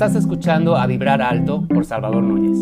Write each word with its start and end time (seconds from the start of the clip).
Estás 0.00 0.16
escuchando 0.16 0.78
a 0.78 0.86
Vibrar 0.86 1.20
Alto 1.20 1.68
por 1.68 1.84
Salvador 1.84 2.22
Núñez. 2.22 2.56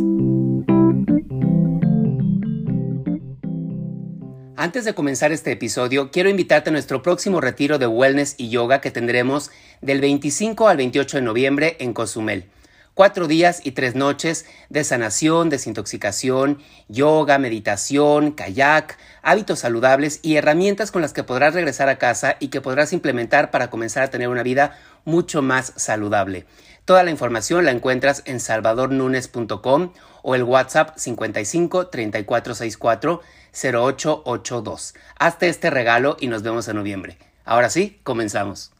Antes 4.57 4.84
de 4.84 4.92
comenzar 4.92 5.30
este 5.30 5.52
episodio, 5.52 6.10
quiero 6.10 6.30
invitarte 6.30 6.70
a 6.70 6.72
nuestro 6.72 7.00
próximo 7.00 7.40
retiro 7.40 7.78
de 7.78 7.86
wellness 7.86 8.34
y 8.38 8.48
yoga 8.48 8.80
que 8.80 8.90
tendremos 8.90 9.52
del 9.80 10.00
25 10.00 10.66
al 10.66 10.79
28 10.79 11.18
de 11.18 11.22
noviembre 11.22 11.77
en 11.79 11.93
Cozumel. 11.93 12.46
Cuatro 12.95 13.29
días 13.29 13.61
y 13.62 13.70
tres 13.70 13.95
noches 13.95 14.45
de 14.68 14.82
sanación, 14.82 15.48
desintoxicación, 15.48 16.59
yoga, 16.89 17.39
meditación, 17.39 18.32
kayak, 18.32 18.98
hábitos 19.23 19.61
saludables 19.61 20.18
y 20.25 20.34
herramientas 20.34 20.91
con 20.91 21.02
las 21.02 21.12
que 21.12 21.23
podrás 21.23 21.55
regresar 21.55 21.89
a 21.89 21.98
casa 21.98 22.34
y 22.41 22.48
que 22.48 22.61
podrás 22.61 22.93
implementar 22.93 23.52
para 23.52 23.70
comenzar 23.70 24.02
a 24.02 24.11
tener 24.11 24.29
una 24.29 24.43
vida 24.43 24.77
mucho 25.05 25.41
más 25.41 25.73
saludable. 25.77 26.45
Toda 26.89 27.02
la 27.02 27.11
información 27.11 27.66
la 27.66 27.70
encuentras 27.70 28.23
en 28.25 28.41
salvadornunes.com 28.41 29.93
o 30.22 30.35
el 30.35 30.43
WhatsApp 30.43 30.96
55 30.96 31.89
3464 31.89 33.20
0882. 33.52 34.94
Hazte 35.18 35.48
este 35.50 35.68
regalo 35.68 36.16
y 36.18 36.28
nos 36.28 36.42
vemos 36.42 36.66
en 36.66 36.77
noviembre. 36.77 37.18
Ahora 37.44 37.68
sí, 37.68 38.00
comenzamos. 38.04 38.72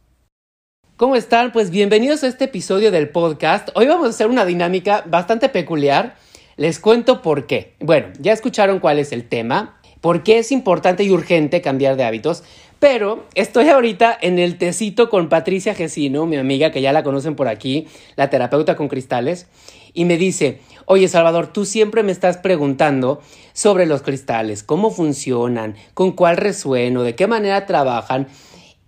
¿Cómo 0.97 1.17
están? 1.17 1.53
Pues 1.53 1.69
bienvenidos 1.69 2.25
a 2.25 2.29
este 2.29 2.45
episodio 2.45 2.91
del 2.91 3.11
podcast. 3.11 3.69
Hoy 3.75 3.87
vamos 3.87 4.07
a 4.07 4.11
hacer 4.11 4.29
una 4.29 4.47
dinámica 4.47 5.05
bastante 5.07 5.51
peculiar. 5.51 6.17
Les 6.57 6.79
cuento 6.79 7.21
por 7.21 7.47
qué. 7.47 7.77
Bueno, 7.79 8.09
ya 8.21 8.33
escucharon 8.33 8.81
cuál 8.81 8.99
es 9.01 9.13
el 9.13 9.29
tema, 9.29 9.79
por 10.01 10.23
qué 10.23 10.39
es 10.39 10.51
importante 10.51 11.05
y 11.05 11.11
urgente 11.11 11.61
cambiar 11.61 11.97
de 11.97 12.05
hábitos, 12.05 12.43
pero 12.79 13.25
estoy 13.35 13.69
ahorita 13.69 14.17
en 14.21 14.39
el 14.39 14.57
tecito 14.59 15.11
con 15.11 15.29
Patricia 15.29 15.75
Gesino, 15.75 16.27
mi 16.27 16.37
amiga 16.37 16.71
que 16.71 16.81
ya 16.81 16.93
la 16.93 17.03
conocen 17.03 17.35
por 17.35 17.49
aquí, 17.49 17.89
la 18.17 18.31
terapeuta 18.31 18.77
con 18.77 18.89
cristales, 18.89 19.47
y 19.95 20.05
me 20.05 20.17
dice, 20.17 20.61
oye 20.85 21.09
Salvador, 21.09 21.49
tú 21.49 21.65
siempre 21.65 22.03
me 22.03 22.13
estás 22.13 22.37
preguntando 22.37 23.21
sobre 23.53 23.87
los 23.87 24.03
cristales, 24.03 24.63
cómo 24.63 24.91
funcionan, 24.91 25.75
con 25.95 26.13
cuál 26.13 26.37
resueno, 26.37 27.03
de 27.03 27.15
qué 27.17 27.27
manera 27.27 27.67
trabajan. 27.67 28.29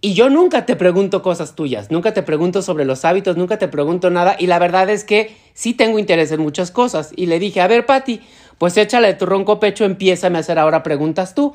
Y 0.02 0.14
yo 0.14 0.30
nunca 0.30 0.64
te 0.64 0.76
pregunto 0.76 1.22
cosas 1.22 1.54
tuyas, 1.54 1.90
nunca 1.90 2.14
te 2.14 2.22
pregunto 2.22 2.62
sobre 2.62 2.86
los 2.86 3.04
hábitos, 3.04 3.36
nunca 3.36 3.58
te 3.58 3.68
pregunto 3.68 4.08
nada. 4.08 4.34
Y 4.38 4.46
la 4.46 4.58
verdad 4.58 4.88
es 4.88 5.04
que 5.04 5.36
sí 5.52 5.74
tengo 5.74 5.98
interés 5.98 6.32
en 6.32 6.40
muchas 6.40 6.70
cosas. 6.70 7.10
Y 7.16 7.26
le 7.26 7.38
dije, 7.38 7.60
a 7.60 7.66
ver, 7.66 7.84
Patti, 7.84 8.22
pues 8.56 8.78
échale 8.78 9.12
tu 9.12 9.26
ronco 9.26 9.60
pecho, 9.60 9.84
empieza 9.84 10.28
a 10.28 10.38
hacer 10.38 10.58
ahora 10.58 10.82
preguntas 10.82 11.34
tú. 11.34 11.54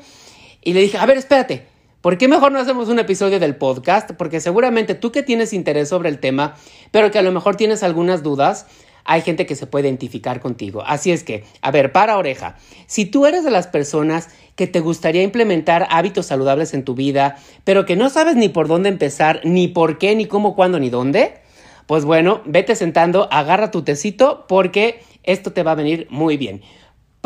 Y 0.62 0.74
le 0.74 0.80
dije, 0.80 0.96
a 0.96 1.06
ver, 1.06 1.16
espérate, 1.16 1.66
¿Por 2.00 2.18
qué 2.18 2.28
mejor 2.28 2.52
no 2.52 2.58
hacemos 2.58 2.88
un 2.88 2.98
episodio 2.98 3.40
del 3.40 3.56
podcast? 3.56 4.12
Porque 4.12 4.40
seguramente 4.40 4.94
tú 4.94 5.10
que 5.10 5.22
tienes 5.22 5.52
interés 5.52 5.88
sobre 5.88 6.08
el 6.08 6.20
tema, 6.20 6.54
pero 6.90 7.10
que 7.10 7.18
a 7.18 7.22
lo 7.22 7.32
mejor 7.32 7.56
tienes 7.56 7.82
algunas 7.82 8.22
dudas, 8.22 8.66
hay 9.04 9.22
gente 9.22 9.46
que 9.46 9.56
se 9.56 9.66
puede 9.66 9.88
identificar 9.88 10.40
contigo. 10.40 10.82
Así 10.86 11.10
es 11.10 11.24
que, 11.24 11.44
a 11.62 11.70
ver, 11.70 11.92
para 11.92 12.18
oreja. 12.18 12.56
Si 12.86 13.06
tú 13.06 13.26
eres 13.26 13.44
de 13.44 13.50
las 13.50 13.66
personas 13.66 14.28
que 14.56 14.66
te 14.66 14.80
gustaría 14.80 15.22
implementar 15.22 15.86
hábitos 15.90 16.26
saludables 16.26 16.74
en 16.74 16.84
tu 16.84 16.94
vida, 16.94 17.38
pero 17.64 17.86
que 17.86 17.96
no 17.96 18.10
sabes 18.10 18.36
ni 18.36 18.48
por 18.48 18.68
dónde 18.68 18.88
empezar, 18.88 19.40
ni 19.44 19.68
por 19.68 19.98
qué, 19.98 20.14
ni 20.14 20.26
cómo, 20.26 20.54
cuándo, 20.54 20.78
ni 20.78 20.90
dónde, 20.90 21.40
pues 21.86 22.04
bueno, 22.04 22.42
vete 22.44 22.74
sentando, 22.74 23.28
agarra 23.32 23.70
tu 23.70 23.82
tecito 23.82 24.44
porque 24.48 25.00
esto 25.22 25.52
te 25.52 25.62
va 25.62 25.72
a 25.72 25.76
venir 25.76 26.06
muy 26.10 26.36
bien. 26.36 26.62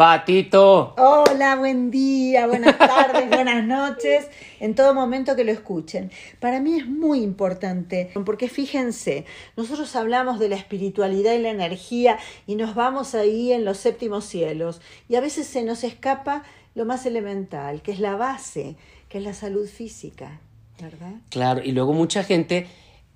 Patito. 0.01 0.95
Hola, 0.97 1.57
buen 1.57 1.91
día, 1.91 2.47
buenas 2.47 2.79
tardes, 2.79 3.29
buenas 3.29 3.63
noches, 3.67 4.29
en 4.59 4.75
todo 4.75 4.95
momento 4.95 5.37
que 5.37 5.45
lo 5.45 5.53
escuchen. 5.53 6.11
Para 6.39 6.59
mí 6.59 6.77
es 6.77 6.87
muy 6.87 7.23
importante, 7.23 8.11
porque 8.25 8.49
fíjense, 8.49 9.27
nosotros 9.59 9.95
hablamos 9.97 10.39
de 10.39 10.49
la 10.49 10.57
espiritualidad 10.57 11.35
y 11.35 11.41
la 11.41 11.51
energía 11.51 12.19
y 12.47 12.55
nos 12.55 12.75
vamos 12.75 13.15
ahí 13.15 13.53
en 13.53 13.67
los 13.67 13.77
séptimos 13.77 14.25
cielos 14.25 14.81
y 15.07 15.17
a 15.17 15.21
veces 15.21 15.47
se 15.47 15.65
nos 15.65 15.85
escapa 15.85 16.45
lo 16.75 16.87
más 16.87 17.05
elemental, 17.05 17.83
que 17.83 17.93
es 17.93 18.01
la 18.01 18.17
base, 18.17 18.77
que 19.11 19.19
es 19.19 19.25
la 19.25 19.35
salud 19.35 19.69
física, 19.69 20.41
¿verdad? 20.81 21.13
Claro, 21.29 21.61
y 21.63 21.73
luego 21.73 21.93
mucha 21.93 22.25
gente 22.25 22.69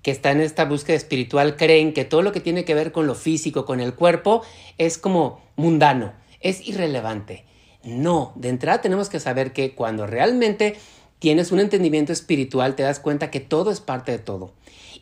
que 0.03 0.11
está 0.11 0.29
en 0.29 0.41
esta 0.41 0.65
búsqueda 0.65 0.97
espiritual 0.97 1.55
creen 1.55 1.93
que 1.93 2.05
todo 2.05 2.21
lo 2.21 2.31
que 2.31 2.41
tiene 2.41 2.63
que 2.63 2.75
ver 2.75 2.91
con 2.91 3.07
lo 3.07 3.15
físico, 3.15 3.65
con 3.65 3.79
el 3.79 3.95
cuerpo, 3.95 4.43
es 4.77 4.99
como 4.99 5.41
mundano 5.55 6.23
es 6.45 6.65
irrelevante. 6.67 7.43
No, 7.83 8.31
de 8.35 8.49
entrada 8.49 8.81
tenemos 8.81 9.09
que 9.09 9.19
saber 9.19 9.51
que 9.51 9.73
cuando 9.73 10.05
realmente 10.05 10.75
tienes 11.19 11.51
un 11.51 11.59
entendimiento 11.59 12.13
espiritual 12.13 12.75
te 12.75 12.83
das 12.83 12.99
cuenta 12.99 13.31
que 13.31 13.39
todo 13.39 13.71
es 13.71 13.79
parte 13.79 14.11
de 14.11 14.19
todo 14.19 14.53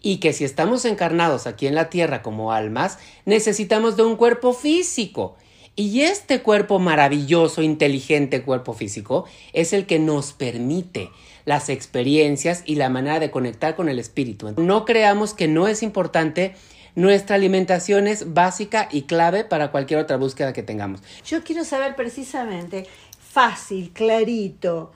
y 0.02 0.18
que 0.18 0.32
si 0.34 0.46
estamos 0.46 0.86
encarnados 0.86 1.46
aquí 1.46 1.68
en 1.68 1.76
la 1.76 1.90
tierra 1.90 2.22
como 2.22 2.54
almas, 2.54 2.98
necesitamos 3.26 3.98
de 3.98 4.04
un 4.04 4.16
cuerpo 4.16 4.54
físico. 4.54 5.36
Y 5.76 6.02
este 6.02 6.42
cuerpo 6.42 6.78
maravilloso, 6.80 7.62
inteligente 7.62 8.44
cuerpo 8.44 8.74
físico 8.74 9.26
es 9.54 9.74
el 9.74 9.86
que 9.86 10.00
nos 10.00 10.34
permite 10.34 11.10
las 11.46 11.70
experiencias 11.70 12.64
y 12.66 12.76
la 12.76 12.90
manera 12.90 13.20
de 13.20 13.32
conectar 13.32 13.76
con 13.76 13.90
el 13.90 14.00
espíritu. 14.00 14.54
No 14.58 14.86
creamos 14.86 15.34
que 15.34 15.48
no 15.48 15.68
es 15.68 15.84
importante 15.84 16.54
nuestra 16.96 17.36
alimentación 17.36 18.08
es 18.08 18.34
básica 18.34 18.88
y 18.92 19.04
clave 19.04 19.44
para 19.44 19.72
cualquier 19.72 20.00
otra 20.00 20.18
búsqueda 20.18 20.54
que 20.54 20.64
tengamos. 20.64 21.02
Yo 21.26 21.44
quiero 21.44 21.64
saber 21.64 21.96
precisamente, 21.96 22.86
fácil, 23.20 23.92
clarito, 23.92 24.92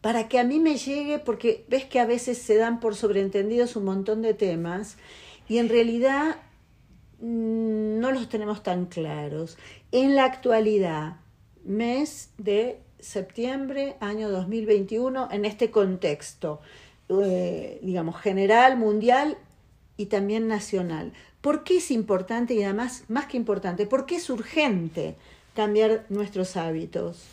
para 0.00 0.28
que 0.28 0.38
a 0.38 0.44
mí 0.44 0.58
me 0.60 0.76
llegue, 0.76 1.18
porque 1.18 1.64
ves 1.68 1.84
que 1.84 2.00
a 2.00 2.06
veces 2.06 2.38
se 2.38 2.56
dan 2.56 2.80
por 2.80 2.94
sobreentendidos 2.94 3.76
un 3.76 3.84
montón 3.84 4.22
de 4.22 4.34
temas 4.34 4.96
y 5.48 5.58
en 5.58 5.68
realidad 5.68 6.36
mm, 7.20 7.98
no 7.98 8.12
los 8.12 8.28
tenemos 8.28 8.62
tan 8.62 8.86
claros. 8.86 9.58
En 9.92 10.14
la 10.14 10.24
actualidad, 10.24 11.16
mes 11.64 12.30
de 12.38 12.80
septiembre, 12.98 13.96
año 14.00 14.30
2021, 14.30 15.28
en 15.32 15.44
este 15.44 15.70
contexto, 15.70 16.60
eh, 17.08 17.78
digamos, 17.82 18.20
general, 18.20 18.76
mundial 18.76 19.36
y 19.96 20.06
también 20.06 20.48
nacional. 20.48 21.12
¿Por 21.40 21.64
qué 21.64 21.78
es 21.78 21.90
importante 21.90 22.54
y 22.54 22.62
además, 22.62 23.04
más 23.08 23.26
que 23.26 23.36
importante, 23.36 23.86
por 23.86 24.04
qué 24.04 24.16
es 24.16 24.28
urgente 24.28 25.16
cambiar 25.54 26.04
nuestros 26.10 26.56
hábitos? 26.56 27.24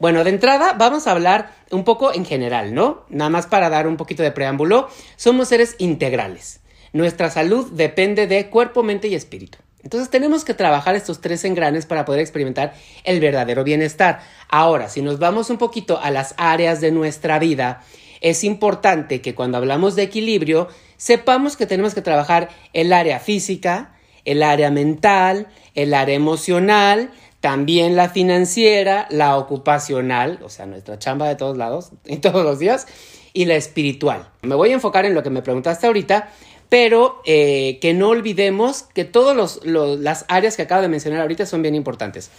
Bueno, 0.00 0.24
de 0.24 0.30
entrada 0.30 0.72
vamos 0.72 1.06
a 1.06 1.12
hablar 1.12 1.54
un 1.70 1.84
poco 1.84 2.12
en 2.12 2.24
general, 2.24 2.74
¿no? 2.74 3.04
Nada 3.08 3.30
más 3.30 3.46
para 3.46 3.70
dar 3.70 3.86
un 3.86 3.96
poquito 3.96 4.24
de 4.24 4.32
preámbulo. 4.32 4.88
Somos 5.16 5.48
seres 5.48 5.76
integrales. 5.78 6.60
Nuestra 6.92 7.30
salud 7.30 7.70
depende 7.72 8.26
de 8.26 8.50
cuerpo, 8.50 8.82
mente 8.82 9.06
y 9.08 9.14
espíritu. 9.14 9.58
Entonces 9.84 10.10
tenemos 10.10 10.44
que 10.44 10.54
trabajar 10.54 10.96
estos 10.96 11.20
tres 11.20 11.44
engranes 11.44 11.86
para 11.86 12.04
poder 12.04 12.20
experimentar 12.20 12.74
el 13.04 13.20
verdadero 13.20 13.64
bienestar. 13.64 14.20
Ahora, 14.48 14.88
si 14.88 15.02
nos 15.02 15.18
vamos 15.18 15.50
un 15.50 15.58
poquito 15.58 16.00
a 16.00 16.10
las 16.10 16.34
áreas 16.38 16.80
de 16.80 16.90
nuestra 16.90 17.38
vida, 17.38 17.82
es 18.24 18.42
importante 18.42 19.20
que 19.20 19.34
cuando 19.34 19.58
hablamos 19.58 19.96
de 19.96 20.02
equilibrio 20.02 20.68
sepamos 20.96 21.58
que 21.58 21.66
tenemos 21.66 21.94
que 21.94 22.00
trabajar 22.00 22.48
el 22.72 22.94
área 22.94 23.20
física, 23.20 23.94
el 24.24 24.42
área 24.42 24.70
mental, 24.70 25.48
el 25.74 25.92
área 25.92 26.14
emocional, 26.16 27.10
también 27.40 27.96
la 27.96 28.08
financiera, 28.08 29.06
la 29.10 29.36
ocupacional, 29.36 30.40
o 30.42 30.48
sea, 30.48 30.64
nuestra 30.64 30.98
chamba 30.98 31.28
de 31.28 31.36
todos 31.36 31.58
lados 31.58 31.90
y 32.06 32.16
todos 32.16 32.42
los 32.42 32.58
días, 32.58 32.86
y 33.34 33.44
la 33.44 33.56
espiritual. 33.56 34.30
Me 34.40 34.54
voy 34.54 34.70
a 34.70 34.74
enfocar 34.74 35.04
en 35.04 35.12
lo 35.12 35.22
que 35.22 35.28
me 35.28 35.42
preguntaste 35.42 35.86
ahorita, 35.86 36.30
pero 36.70 37.20
eh, 37.26 37.78
que 37.82 37.92
no 37.92 38.08
olvidemos 38.08 38.84
que 38.84 39.04
todas 39.04 39.60
las 39.66 40.24
áreas 40.28 40.56
que 40.56 40.62
acabo 40.62 40.80
de 40.80 40.88
mencionar 40.88 41.20
ahorita 41.20 41.44
son 41.44 41.60
bien 41.60 41.74
importantes. 41.74 42.30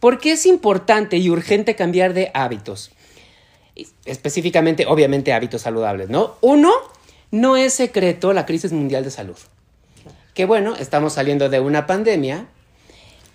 ¿Por 0.00 0.18
qué 0.18 0.32
es 0.32 0.46
importante 0.46 1.18
y 1.18 1.28
urgente 1.28 1.76
cambiar 1.76 2.14
de 2.14 2.30
hábitos? 2.32 2.92
Específicamente, 4.04 4.86
obviamente, 4.86 5.32
hábitos 5.32 5.62
saludables, 5.62 6.08
¿no? 6.08 6.34
Uno, 6.40 6.72
no 7.30 7.56
es 7.56 7.74
secreto 7.74 8.32
la 8.32 8.46
crisis 8.46 8.72
mundial 8.72 9.04
de 9.04 9.10
salud. 9.10 9.36
Que 10.34 10.44
bueno, 10.44 10.74
estamos 10.76 11.14
saliendo 11.14 11.48
de 11.48 11.60
una 11.60 11.86
pandemia. 11.86 12.46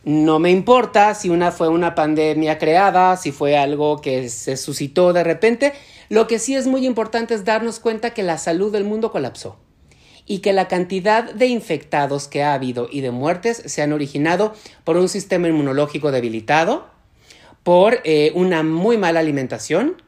No 0.06 0.40
me 0.40 0.52
importa 0.52 1.14
si 1.16 1.30
una 1.30 1.52
fue 1.52 1.68
una 1.68 1.96
pandemia 1.96 2.58
creada, 2.58 3.18
si 3.18 3.32
fue 3.32 3.58
algo 3.58 4.00
que 4.00 4.30
se 4.30 4.56
suscitó 4.56 5.12
de 5.12 5.24
repente. 5.24 5.74
Lo 6.08 6.28
que 6.28 6.40
sí 6.40 6.56
es 6.56 6.68
muy 6.68 6.86
importante 6.86 7.34
es 7.34 7.44
darnos 7.44 7.80
cuenta 7.80 8.12
que 8.12 8.24
la 8.24 8.38
salud 8.38 8.72
del 8.72 8.86
mundo 8.86 9.12
colapsó 9.12 9.58
y 10.26 10.40
que 10.40 10.54
la 10.54 10.68
cantidad 10.68 11.34
de 11.34 11.48
infectados 11.48 12.28
que 12.28 12.44
ha 12.44 12.54
habido 12.54 12.88
y 12.90 13.02
de 13.02 13.12
muertes 13.12 13.64
se 13.66 13.82
han 13.82 13.92
originado 13.92 14.54
por 14.84 14.96
un 14.96 15.10
sistema 15.10 15.48
inmunológico 15.48 16.12
debilitado, 16.12 16.88
por 17.64 18.00
eh, 18.04 18.32
una 18.36 18.64
muy 18.64 18.98
mala 18.98 19.20
alimentación, 19.20 20.02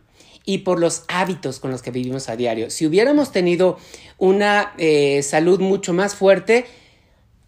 y 0.52 0.58
por 0.58 0.82
los 0.82 1.06
hábitos 1.08 1.62
con 1.62 1.72
los 1.72 1.82
que 1.82 1.92
vivimos 1.92 2.28
a 2.28 2.36
diario. 2.36 2.70
Si 2.70 2.86
hubiéramos 2.86 3.32
tenido 3.32 3.78
una 4.18 4.74
eh, 4.78 5.24
salud 5.24 5.62
mucho 5.62 5.94
más 5.94 6.14
fuerte, 6.14 6.66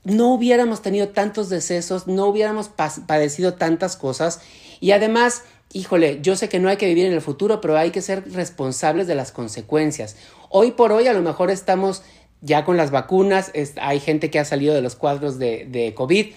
no 0.05 0.33
hubiéramos 0.33 0.81
tenido 0.81 1.09
tantos 1.09 1.49
decesos, 1.49 2.07
no 2.07 2.27
hubiéramos 2.27 2.69
padecido 2.69 3.55
tantas 3.55 3.97
cosas 3.97 4.39
y 4.79 4.91
además, 4.91 5.43
híjole, 5.73 6.19
yo 6.21 6.37
sé 6.37 6.47
que 6.47 6.61
no 6.61 6.69
hay 6.69 6.77
que 6.77 6.85
vivir 6.85 7.05
en 7.05 7.11
el 7.11 7.19
futuro, 7.19 7.59
pero 7.59 7.77
hay 7.77 7.91
que 7.91 8.01
ser 8.01 8.31
responsables 8.31 9.05
de 9.05 9.15
las 9.15 9.33
consecuencias. 9.33 10.15
Hoy 10.49 10.71
por 10.71 10.93
hoy 10.93 11.07
a 11.07 11.13
lo 11.13 11.21
mejor 11.21 11.51
estamos 11.51 12.03
ya 12.39 12.63
con 12.63 12.77
las 12.77 12.91
vacunas 12.91 13.51
hay 13.81 13.99
gente 13.99 14.31
que 14.31 14.39
ha 14.39 14.45
salido 14.45 14.73
de 14.73 14.81
los 14.81 14.95
cuadros 14.95 15.39
de, 15.39 15.67
de 15.69 15.93
COVID, 15.93 16.27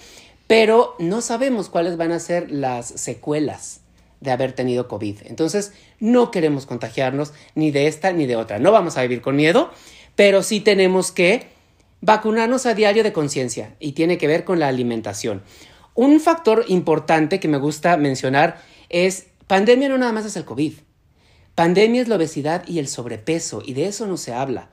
pero 0.49 0.97
no 0.99 1.21
sabemos 1.21 1.69
cuáles 1.69 1.97
van 1.97 2.11
a 2.11 2.19
ser 2.19 2.51
las 2.51 2.89
secuelas 2.89 3.83
de 4.21 4.31
haber 4.31 4.53
tenido 4.53 4.89
COVID. 4.89 5.19
Entonces, 5.25 5.73
no 6.01 6.31
queremos 6.31 6.67
contagiarnos 6.67 7.33
ni 7.55 7.71
de 7.71 7.87
esta 7.87 8.13
ni 8.13 8.27
de 8.27 8.37
otra. 8.37 8.59
No 8.59 8.73
vamos 8.73 8.97
a 8.97 9.03
vivir 9.03 9.21
con 9.21 9.37
miedo, 9.37 9.71
pero 10.15 10.43
sí 10.43 10.61
tenemos 10.61 11.13
que 11.13 11.49
vacunarnos 12.01 12.67
a 12.67 12.75
diario 12.75 13.03
de 13.03 13.13
conciencia 13.13 13.75
y 13.81 13.93
tiene 13.93 14.19
que 14.19 14.27
ver 14.27 14.45
con 14.45 14.59
la 14.59 14.69
alimentación. 14.69 15.43
Un 15.95 16.21
factor 16.21 16.65
importante 16.69 17.41
que 17.41 17.49
me 17.49 17.59
gusta 17.59 17.97
mencionar 17.97 18.61
es 18.89 19.29
pandemia 19.47 19.89
no 19.89 19.99
nada 19.99 20.13
más 20.13 20.27
es 20.27 20.37
el 20.37 20.45
COVID. 20.45 20.75
Pandemia 21.55 22.03
es 22.03 22.09
la 22.09 22.17
obesidad 22.17 22.67
y 22.69 22.79
el 22.79 22.89
sobrepeso 22.89 23.63
y 23.65 23.73
de 23.73 23.87
eso 23.87 24.07
no 24.07 24.17
se 24.19 24.35
habla. 24.35 24.69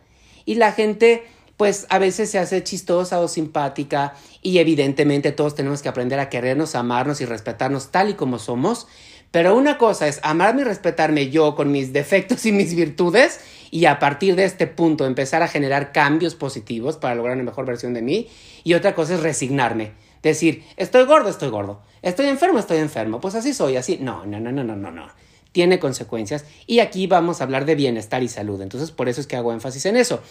Y 0.46 0.56
la 0.56 0.74
gente 0.74 1.24
pues 1.58 1.86
a 1.90 2.00
veces 2.00 2.30
se 2.30 2.40
hace 2.40 2.64
chistosa 2.64 3.20
o 3.20 3.28
simpática 3.28 4.16
y 4.42 4.58
evidentemente 4.58 5.32
todos 5.32 5.56
tenemos 5.56 5.82
que 5.82 5.90
aprender 5.90 6.20
a 6.20 6.30
querernos, 6.30 6.76
amarnos 6.76 7.22
y 7.22 7.26
respetarnos 7.26 7.92
tal 7.92 8.10
y 8.10 8.14
como 8.16 8.40
somos. 8.40 8.88
Pero 9.34 9.56
una 9.56 9.80
cosa 9.80 10.08
es 10.08 10.20
amarme 10.22 10.62
y 10.62 10.66
respetarme 10.66 11.32
yo 11.32 11.56
con 11.56 11.72
mis 11.72 11.92
defectos 11.92 12.46
y 12.46 12.52
mis 12.52 12.76
virtudes 12.76 13.40
y 13.72 13.86
a 13.86 13.98
partir 13.98 14.36
de 14.36 14.44
este 14.44 14.68
punto 14.68 15.08
empezar 15.08 15.42
a 15.42 15.48
generar 15.48 15.92
cambios 15.92 16.36
positivos 16.36 16.98
para 16.98 17.16
lograr 17.16 17.34
una 17.38 17.44
mejor 17.44 17.66
versión 17.66 17.96
de 17.96 18.04
mí. 18.04 18.28
Y 18.64 18.76
otra 18.76 18.94
cosa 18.94 19.16
es 19.16 19.22
resignarme. 19.22 19.94
Decir, 20.22 20.64
estoy 20.78 21.06
gordo, 21.06 21.30
estoy 21.30 21.50
gordo. 21.50 21.82
Estoy 22.04 22.28
enfermo, 22.28 22.60
estoy 22.60 22.78
enfermo. 22.78 23.20
Pues 23.20 23.34
así 23.34 23.56
soy, 23.56 23.76
así. 23.76 23.98
No, 24.00 24.24
no, 24.28 24.40
no, 24.40 24.52
no, 24.52 24.64
no, 24.64 24.76
no, 24.76 24.92
no. 24.92 25.08
Tiene 25.52 25.80
consecuencias. 25.80 26.46
Y 26.68 26.78
aquí 26.78 27.08
vamos 27.08 27.42
a 27.42 27.46
hablar 27.46 27.66
de 27.66 27.74
bienestar 27.74 28.22
y 28.22 28.28
salud. 28.28 28.62
Entonces, 28.62 28.92
por 28.92 29.10
eso 29.10 29.20
es 29.20 29.26
que 29.26 29.36
hago 29.36 29.52
énfasis 29.52 29.88
en 29.88 29.98
eso. 29.98 30.22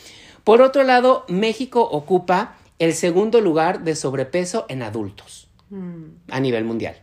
Por 0.45 0.63
otro 0.63 0.85
lado, 0.85 1.25
México 1.27 1.83
ocupa 1.83 2.55
el 2.79 2.95
segundo 2.95 3.41
lugar 3.41 3.83
de 3.83 3.97
sobrepeso 3.97 4.65
en 4.69 4.83
adultos 4.83 5.49
mm. 5.71 6.05
a 6.31 6.39
nivel 6.39 6.63
mundial. 6.65 7.03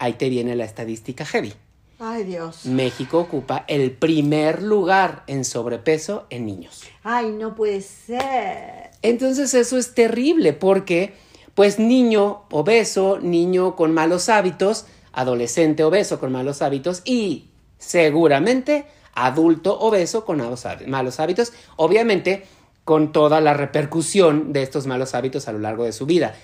Ahí 0.00 0.14
te 0.14 0.30
viene 0.30 0.56
la 0.56 0.64
estadística 0.64 1.26
heavy. 1.26 1.52
Ay, 1.98 2.24
Dios. 2.24 2.64
México 2.64 3.18
ocupa 3.18 3.66
el 3.68 3.92
primer 3.92 4.62
lugar 4.62 5.24
en 5.26 5.44
sobrepeso 5.44 6.26
en 6.30 6.46
niños. 6.46 6.84
Ay, 7.04 7.30
no 7.32 7.54
puede 7.54 7.82
ser. 7.82 8.92
Entonces 9.02 9.52
eso 9.52 9.76
es 9.76 9.94
terrible 9.94 10.54
porque, 10.54 11.12
pues 11.54 11.78
niño 11.78 12.44
obeso, 12.50 13.18
niño 13.20 13.76
con 13.76 13.92
malos 13.92 14.30
hábitos, 14.30 14.86
adolescente 15.12 15.84
obeso 15.84 16.18
con 16.18 16.32
malos 16.32 16.62
hábitos 16.62 17.02
y 17.04 17.50
seguramente 17.78 18.86
adulto 19.12 19.78
obeso 19.78 20.24
con 20.24 20.42
malos 20.86 21.20
hábitos. 21.20 21.52
Obviamente 21.76 22.44
con 22.84 23.12
toda 23.12 23.42
la 23.42 23.52
repercusión 23.52 24.54
de 24.54 24.62
estos 24.62 24.86
malos 24.86 25.14
hábitos 25.14 25.46
a 25.46 25.52
lo 25.52 25.58
largo 25.58 25.84
de 25.84 25.92
su 25.92 26.06
vida. 26.06 26.34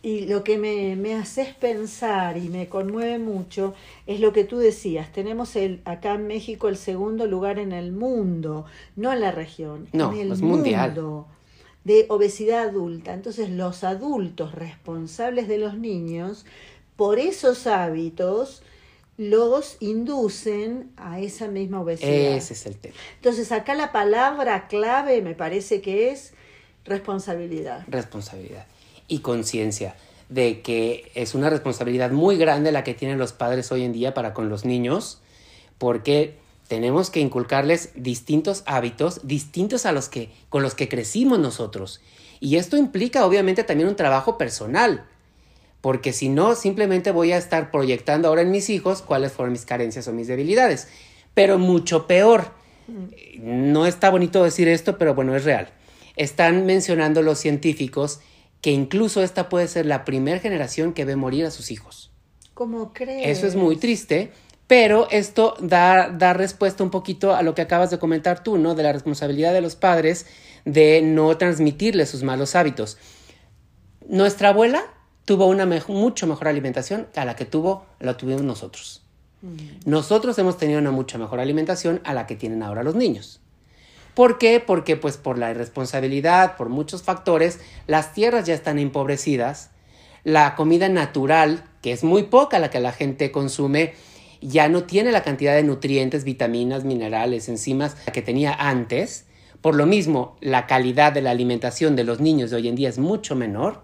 Y 0.00 0.26
lo 0.26 0.44
que 0.44 0.58
me, 0.58 0.94
me 0.94 1.14
haces 1.14 1.54
pensar 1.54 2.36
y 2.36 2.48
me 2.48 2.68
conmueve 2.68 3.18
mucho 3.18 3.74
es 4.06 4.20
lo 4.20 4.32
que 4.32 4.44
tú 4.44 4.58
decías. 4.58 5.12
Tenemos 5.12 5.56
el, 5.56 5.80
acá 5.84 6.14
en 6.14 6.28
México 6.28 6.68
el 6.68 6.76
segundo 6.76 7.26
lugar 7.26 7.58
en 7.58 7.72
el 7.72 7.90
mundo, 7.90 8.64
no 8.94 9.12
en 9.12 9.20
la 9.20 9.32
región, 9.32 9.88
no, 9.92 10.12
en 10.12 10.20
el 10.20 10.32
es 10.32 10.40
mundo 10.40 10.56
mundial. 10.58 11.26
de 11.82 12.06
obesidad 12.10 12.68
adulta. 12.68 13.12
Entonces 13.12 13.50
los 13.50 13.82
adultos 13.82 14.54
responsables 14.54 15.48
de 15.48 15.58
los 15.58 15.76
niños, 15.76 16.46
por 16.94 17.18
esos 17.18 17.66
hábitos, 17.66 18.62
los 19.16 19.78
inducen 19.80 20.92
a 20.96 21.18
esa 21.18 21.48
misma 21.48 21.80
obesidad. 21.80 22.36
Ese 22.36 22.54
es 22.54 22.66
el 22.66 22.76
tema. 22.76 22.94
Entonces 23.16 23.50
acá 23.50 23.74
la 23.74 23.90
palabra 23.90 24.68
clave 24.68 25.22
me 25.22 25.34
parece 25.34 25.80
que 25.80 26.10
es 26.10 26.34
responsabilidad. 26.84 27.84
Responsabilidad 27.88 28.64
y 29.08 29.20
conciencia 29.20 29.96
de 30.28 30.60
que 30.60 31.10
es 31.14 31.34
una 31.34 31.50
responsabilidad 31.50 32.10
muy 32.10 32.36
grande 32.36 32.70
la 32.70 32.84
que 32.84 32.94
tienen 32.94 33.18
los 33.18 33.32
padres 33.32 33.72
hoy 33.72 33.82
en 33.82 33.92
día 33.92 34.14
para 34.14 34.34
con 34.34 34.48
los 34.48 34.64
niños, 34.64 35.20
porque 35.78 36.36
tenemos 36.68 37.10
que 37.10 37.20
inculcarles 37.20 37.90
distintos 37.94 38.62
hábitos, 38.66 39.26
distintos 39.26 39.86
a 39.86 39.92
los 39.92 40.08
que 40.08 40.30
con 40.50 40.62
los 40.62 40.74
que 40.74 40.88
crecimos 40.88 41.38
nosotros. 41.38 42.00
Y 42.40 42.56
esto 42.56 42.76
implica 42.76 43.24
obviamente 43.24 43.64
también 43.64 43.88
un 43.88 43.96
trabajo 43.96 44.38
personal 44.38 45.06
porque 45.80 46.12
si 46.12 46.28
no, 46.28 46.54
simplemente 46.54 47.12
voy 47.12 47.32
a 47.32 47.38
estar 47.38 47.70
proyectando 47.70 48.28
ahora 48.28 48.42
en 48.42 48.50
mis 48.50 48.68
hijos 48.68 49.02
cuáles 49.02 49.32
fueron 49.32 49.52
mis 49.52 49.64
carencias 49.64 50.08
o 50.08 50.12
mis 50.12 50.26
debilidades. 50.26 50.88
Pero 51.34 51.58
mucho 51.58 52.06
peor. 52.06 52.50
No 53.38 53.86
está 53.86 54.10
bonito 54.10 54.42
decir 54.42 54.66
esto, 54.66 54.98
pero 54.98 55.14
bueno, 55.14 55.36
es 55.36 55.44
real. 55.44 55.68
Están 56.16 56.66
mencionando 56.66 57.22
los 57.22 57.38
científicos 57.38 58.20
que 58.60 58.70
incluso 58.70 59.22
esta 59.22 59.48
puede 59.48 59.68
ser 59.68 59.86
la 59.86 60.04
primera 60.04 60.40
generación 60.40 60.92
que 60.92 61.04
ve 61.04 61.16
morir 61.16 61.44
a 61.44 61.50
sus 61.50 61.70
hijos. 61.70 62.10
¿Cómo 62.54 62.92
crees? 62.92 63.38
Eso 63.38 63.46
es 63.46 63.54
muy 63.54 63.76
triste, 63.76 64.32
pero 64.66 65.08
esto 65.10 65.54
da, 65.60 66.08
da 66.10 66.32
respuesta 66.32 66.82
un 66.82 66.90
poquito 66.90 67.34
a 67.34 67.42
lo 67.42 67.54
que 67.54 67.62
acabas 67.62 67.90
de 67.90 67.98
comentar 67.98 68.42
tú, 68.42 68.58
¿no? 68.58 68.74
De 68.74 68.82
la 68.82 68.92
responsabilidad 68.92 69.52
de 69.52 69.60
los 69.60 69.76
padres 69.76 70.26
de 70.64 71.00
no 71.02 71.36
transmitirle 71.36 72.04
sus 72.06 72.22
malos 72.22 72.54
hábitos. 72.54 72.98
Nuestra 74.08 74.50
abuela 74.50 74.82
tuvo 75.24 75.46
una 75.46 75.66
mucho 75.66 76.26
mejor 76.26 76.48
alimentación 76.48 77.06
a 77.14 77.24
la 77.24 77.36
que 77.36 77.44
tuvo, 77.44 77.86
la 78.00 78.16
tuvimos 78.16 78.42
nosotros. 78.42 79.02
Mm. 79.42 79.56
Nosotros 79.90 80.38
hemos 80.38 80.58
tenido 80.58 80.80
una 80.80 80.90
mucha 80.90 81.18
mejor 81.18 81.40
alimentación 81.40 82.00
a 82.04 82.14
la 82.14 82.26
que 82.26 82.34
tienen 82.34 82.62
ahora 82.62 82.82
los 82.82 82.94
niños. 82.94 83.40
¿Por 84.18 84.36
qué? 84.36 84.58
Porque 84.58 84.96
pues 84.96 85.16
por 85.16 85.38
la 85.38 85.52
irresponsabilidad, 85.52 86.56
por 86.56 86.70
muchos 86.70 87.04
factores, 87.04 87.60
las 87.86 88.14
tierras 88.14 88.44
ya 88.46 88.54
están 88.54 88.80
empobrecidas, 88.80 89.70
la 90.24 90.56
comida 90.56 90.88
natural, 90.88 91.62
que 91.82 91.92
es 91.92 92.02
muy 92.02 92.24
poca 92.24 92.58
la 92.58 92.68
que 92.68 92.80
la 92.80 92.90
gente 92.90 93.30
consume, 93.30 93.92
ya 94.40 94.68
no 94.68 94.82
tiene 94.82 95.12
la 95.12 95.22
cantidad 95.22 95.54
de 95.54 95.62
nutrientes, 95.62 96.24
vitaminas, 96.24 96.82
minerales, 96.82 97.48
enzimas 97.48 97.94
que 98.12 98.20
tenía 98.20 98.52
antes. 98.54 99.26
Por 99.60 99.76
lo 99.76 99.86
mismo, 99.86 100.36
la 100.40 100.66
calidad 100.66 101.12
de 101.12 101.22
la 101.22 101.30
alimentación 101.30 101.94
de 101.94 102.02
los 102.02 102.18
niños 102.18 102.50
de 102.50 102.56
hoy 102.56 102.66
en 102.66 102.74
día 102.74 102.88
es 102.88 102.98
mucho 102.98 103.36
menor 103.36 103.82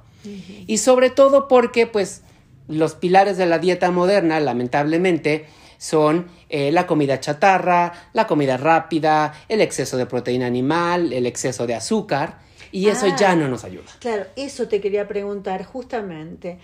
y 0.67 0.79
sobre 0.79 1.11
todo 1.11 1.47
porque, 1.47 1.87
pues, 1.87 2.23
los 2.67 2.97
pilares 2.97 3.37
de 3.37 3.47
la 3.47 3.61
dieta 3.61 3.93
moderna, 3.93 4.41
lamentablemente, 4.41 5.47
son 5.85 6.29
eh, 6.49 6.73
la 6.73 6.87
comida 6.87 7.21
chatarra, 7.21 7.93
la 8.15 8.27
comida 8.27 8.57
rápida, 8.57 9.35
el 9.51 9.61
exceso 9.61 9.99
de 9.99 10.07
proteína 10.07 10.47
animal, 10.47 11.13
el 11.13 11.27
exceso 11.27 11.67
de 11.67 11.75
azúcar, 11.75 12.39
y 12.73 12.89
eso 12.89 13.07
ya 13.19 13.33
ah, 13.33 13.37
no 13.37 13.49
nos 13.49 13.65
ayuda. 13.65 13.93
Claro, 14.01 14.25
eso 14.35 14.67
te 14.67 14.81
quería 14.81 15.07
preguntar 15.07 15.63
justamente, 15.67 16.59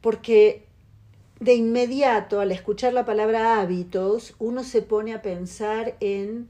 porque 0.00 0.64
de 1.40 1.52
inmediato, 1.52 2.40
al 2.40 2.52
escuchar 2.52 2.94
la 2.94 3.04
palabra 3.04 3.60
hábitos, 3.60 4.34
uno 4.38 4.64
se 4.64 4.80
pone 4.80 5.12
a 5.12 5.20
pensar 5.20 5.94
en 6.00 6.48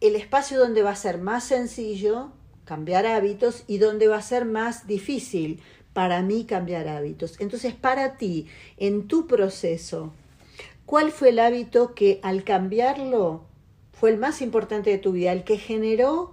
el 0.00 0.16
espacio 0.16 0.58
donde 0.58 0.82
va 0.82 0.90
a 0.90 0.96
ser 0.96 1.18
más 1.18 1.44
sencillo 1.44 2.32
cambiar 2.64 3.06
hábitos 3.06 3.62
y 3.68 3.78
donde 3.78 4.08
va 4.08 4.16
a 4.16 4.22
ser 4.22 4.46
más 4.46 4.88
difícil 4.88 5.60
para 5.92 6.22
mí 6.22 6.44
cambiar 6.44 6.88
hábitos. 6.88 7.36
Entonces, 7.38 7.72
para 7.72 8.16
ti, 8.16 8.48
en 8.76 9.06
tu 9.06 9.26
proceso, 9.26 10.12
¿cuál 10.86 11.10
fue 11.12 11.30
el 11.30 11.38
hábito 11.38 11.94
que 11.94 12.20
al 12.22 12.44
cambiarlo 12.44 13.44
fue 13.92 14.10
el 14.10 14.18
más 14.18 14.42
importante 14.42 14.90
de 14.90 14.98
tu 14.98 15.12
vida, 15.12 15.32
el 15.32 15.44
que 15.44 15.58
generó 15.58 16.32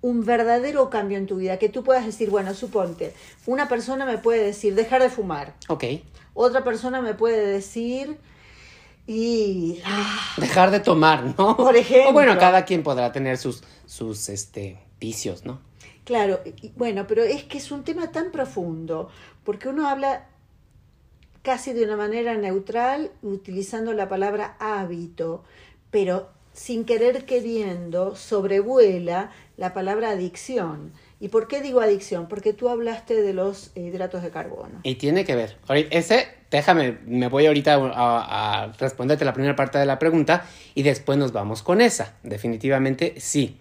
un 0.00 0.24
verdadero 0.24 0.90
cambio 0.90 1.18
en 1.18 1.26
tu 1.26 1.36
vida? 1.36 1.58
Que 1.58 1.68
tú 1.68 1.84
puedas 1.84 2.04
decir, 2.04 2.30
bueno, 2.30 2.54
suponte, 2.54 3.12
una 3.46 3.68
persona 3.68 4.04
me 4.04 4.18
puede 4.18 4.42
decir 4.42 4.74
dejar 4.74 5.02
de 5.02 5.10
fumar. 5.10 5.54
Ok. 5.68 5.84
Otra 6.34 6.64
persona 6.64 7.00
me 7.00 7.14
puede 7.14 7.46
decir 7.46 8.18
y 9.06 9.80
dejar 10.36 10.70
de 10.70 10.80
tomar, 10.80 11.34
¿no? 11.38 11.56
Por 11.56 11.76
ejemplo. 11.76 12.10
O 12.10 12.12
bueno, 12.12 12.38
cada 12.38 12.64
quien 12.64 12.82
podrá 12.82 13.12
tener 13.12 13.38
sus 13.38 13.62
sus 13.86 14.28
este 14.28 14.78
vicios, 15.00 15.44
¿no? 15.44 15.60
Claro, 16.04 16.40
bueno, 16.76 17.06
pero 17.06 17.24
es 17.24 17.44
que 17.44 17.58
es 17.58 17.72
un 17.72 17.82
tema 17.82 18.12
tan 18.12 18.30
profundo, 18.30 19.08
porque 19.44 19.68
uno 19.68 19.88
habla 19.88 20.28
casi 21.46 21.72
de 21.72 21.84
una 21.84 21.96
manera 21.96 22.34
neutral 22.34 23.12
utilizando 23.22 23.92
la 23.92 24.08
palabra 24.08 24.56
hábito, 24.58 25.44
pero 25.92 26.28
sin 26.52 26.84
querer 26.84 27.24
queriendo 27.24 28.16
sobrevuela 28.16 29.30
la 29.56 29.72
palabra 29.72 30.10
adicción. 30.10 30.92
¿Y 31.20 31.28
por 31.28 31.46
qué 31.46 31.60
digo 31.60 31.80
adicción? 31.80 32.26
Porque 32.26 32.52
tú 32.52 32.68
hablaste 32.68 33.22
de 33.22 33.32
los 33.32 33.70
hidratos 33.76 34.24
de 34.24 34.30
carbono. 34.30 34.80
Y 34.82 34.96
tiene 34.96 35.24
que 35.24 35.36
ver. 35.36 35.56
Ese, 35.90 36.26
déjame, 36.50 36.98
me 37.06 37.28
voy 37.28 37.46
ahorita 37.46 37.74
a, 37.76 38.64
a 38.64 38.72
responderte 38.72 39.24
la 39.24 39.32
primera 39.32 39.54
parte 39.54 39.78
de 39.78 39.86
la 39.86 40.00
pregunta 40.00 40.48
y 40.74 40.82
después 40.82 41.16
nos 41.16 41.30
vamos 41.30 41.62
con 41.62 41.80
esa. 41.80 42.16
Definitivamente 42.24 43.14
sí. 43.18 43.60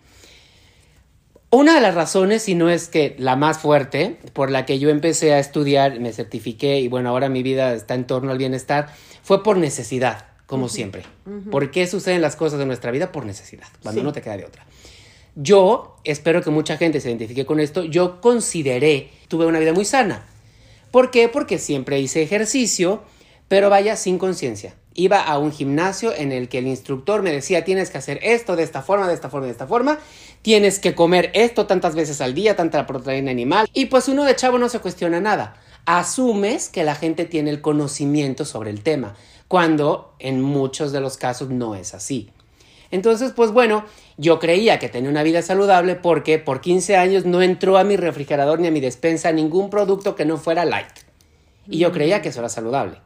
Una 1.55 1.75
de 1.75 1.79
las 1.79 1.95
razones, 1.95 2.41
si 2.41 2.53
no 2.53 2.69
es 2.69 2.89
que 2.89 3.15
la 3.17 3.37
más 3.37 3.59
fuerte, 3.59 4.17
por 4.33 4.51
la 4.51 4.65
que 4.65 4.77
yo 4.77 4.89
empecé 4.89 5.31
a 5.31 5.39
estudiar, 5.39 6.01
me 6.01 6.11
certifiqué 6.11 6.81
y 6.81 6.89
bueno, 6.89 7.07
ahora 7.07 7.29
mi 7.29 7.43
vida 7.43 7.73
está 7.73 7.93
en 7.93 8.05
torno 8.05 8.33
al 8.33 8.37
bienestar, 8.37 8.87
fue 9.23 9.41
por 9.41 9.55
necesidad, 9.55 10.25
como 10.47 10.67
siempre. 10.67 11.03
¿Por 11.49 11.71
qué 11.71 11.87
suceden 11.87 12.19
las 12.19 12.35
cosas 12.35 12.59
en 12.59 12.67
nuestra 12.67 12.91
vida? 12.91 13.13
Por 13.13 13.25
necesidad, 13.25 13.67
cuando 13.81 14.03
no 14.03 14.11
te 14.11 14.21
queda 14.21 14.35
de 14.35 14.43
otra. 14.43 14.65
Yo, 15.35 15.95
espero 16.03 16.41
que 16.41 16.49
mucha 16.49 16.75
gente 16.75 16.99
se 16.99 17.07
identifique 17.07 17.45
con 17.45 17.61
esto, 17.61 17.85
yo 17.85 18.19
consideré, 18.19 19.11
tuve 19.29 19.45
una 19.45 19.59
vida 19.59 19.71
muy 19.71 19.85
sana. 19.85 20.25
¿Por 20.91 21.09
qué? 21.09 21.29
Porque 21.29 21.57
siempre 21.57 22.01
hice 22.01 22.21
ejercicio, 22.21 23.01
pero 23.47 23.69
vaya 23.69 23.95
sin 23.95 24.17
conciencia. 24.17 24.75
Iba 24.97 25.21
a 25.21 25.37
un 25.37 25.51
gimnasio 25.51 26.13
en 26.15 26.31
el 26.31 26.49
que 26.49 26.59
el 26.59 26.67
instructor 26.67 27.21
me 27.21 27.31
decía, 27.31 27.65
tienes 27.65 27.91
que 27.91 27.97
hacer 27.97 28.19
esto 28.23 28.55
de 28.55 28.63
esta 28.63 28.81
forma, 28.81 29.07
de 29.07 29.13
esta 29.13 29.29
forma, 29.29 29.45
de 29.45 29.51
esta 29.51 29.67
forma, 29.67 29.99
tienes 30.41 30.79
que 30.79 30.95
comer 30.95 31.31
esto 31.33 31.67
tantas 31.67 31.95
veces 31.95 32.21
al 32.21 32.33
día, 32.33 32.55
tanta 32.55 32.87
proteína 32.87 33.29
animal. 33.29 33.69
Y 33.73 33.87
pues 33.87 34.07
uno 34.07 34.23
de 34.23 34.35
chavo 34.35 34.57
no 34.57 34.69
se 34.69 34.79
cuestiona 34.79 35.19
nada. 35.19 35.57
Asumes 35.85 36.69
que 36.69 36.83
la 36.83 36.95
gente 36.95 37.25
tiene 37.25 37.49
el 37.49 37.61
conocimiento 37.61 38.45
sobre 38.45 38.69
el 38.69 38.81
tema, 38.81 39.15
cuando 39.47 40.15
en 40.19 40.41
muchos 40.41 40.91
de 40.91 41.01
los 41.01 41.17
casos 41.17 41.49
no 41.49 41.75
es 41.75 41.93
así. 41.93 42.31
Entonces, 42.89 43.33
pues 43.35 43.51
bueno, 43.51 43.83
yo 44.17 44.39
creía 44.39 44.79
que 44.79 44.87
tenía 44.87 45.09
una 45.09 45.23
vida 45.23 45.41
saludable 45.41 45.95
porque 45.95 46.39
por 46.39 46.61
15 46.61 46.95
años 46.95 47.25
no 47.25 47.41
entró 47.41 47.77
a 47.77 47.83
mi 47.83 47.97
refrigerador 47.97 48.59
ni 48.59 48.67
a 48.67 48.71
mi 48.71 48.79
despensa 48.79 49.33
ningún 49.33 49.69
producto 49.69 50.15
que 50.15 50.23
no 50.23 50.37
fuera 50.37 50.63
light. 50.63 50.87
Y 51.67 51.79
yo 51.79 51.91
creía 51.91 52.21
que 52.21 52.29
eso 52.29 52.39
era 52.39 52.49
saludable. 52.49 53.04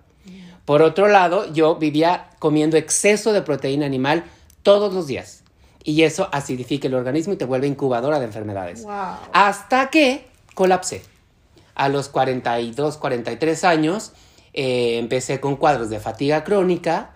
Por 0.69 0.83
otro 0.83 1.07
lado, 1.07 1.51
yo 1.51 1.77
vivía 1.77 2.29
comiendo 2.37 2.77
exceso 2.77 3.33
de 3.33 3.41
proteína 3.41 3.87
animal 3.87 4.23
todos 4.61 4.93
los 4.93 5.07
días. 5.07 5.41
Y 5.83 6.03
eso 6.03 6.29
acidifica 6.31 6.87
el 6.87 6.93
organismo 6.93 7.33
y 7.33 7.37
te 7.37 7.45
vuelve 7.45 7.65
incubadora 7.65 8.19
de 8.19 8.25
enfermedades. 8.25 8.85
Hasta 9.33 9.89
que 9.89 10.27
colapsé. 10.53 11.01
A 11.73 11.89
los 11.89 12.07
42, 12.09 12.97
43 12.97 13.63
años 13.63 14.11
eh, 14.53 14.99
empecé 14.99 15.39
con 15.39 15.55
cuadros 15.55 15.89
de 15.89 15.99
fatiga 15.99 16.43
crónica, 16.43 17.13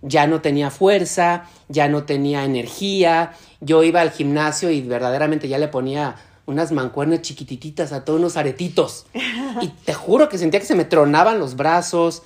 ya 0.00 0.26
no 0.26 0.40
tenía 0.40 0.70
fuerza, 0.70 1.44
ya 1.68 1.88
no 1.88 2.04
tenía 2.04 2.46
energía. 2.46 3.34
Yo 3.60 3.82
iba 3.82 4.00
al 4.00 4.12
gimnasio 4.12 4.70
y 4.70 4.80
verdaderamente 4.80 5.46
ya 5.46 5.58
le 5.58 5.68
ponía 5.68 6.16
unas 6.46 6.72
mancuernas 6.72 7.20
chiquititas 7.20 7.92
a 7.92 8.06
todos 8.06 8.18
unos 8.18 8.38
aretitos. 8.38 9.04
Y 9.60 9.68
te 9.68 9.92
juro 9.92 10.30
que 10.30 10.38
sentía 10.38 10.58
que 10.58 10.66
se 10.66 10.74
me 10.74 10.84
tronaban 10.84 11.38
los 11.38 11.54
brazos, 11.54 12.22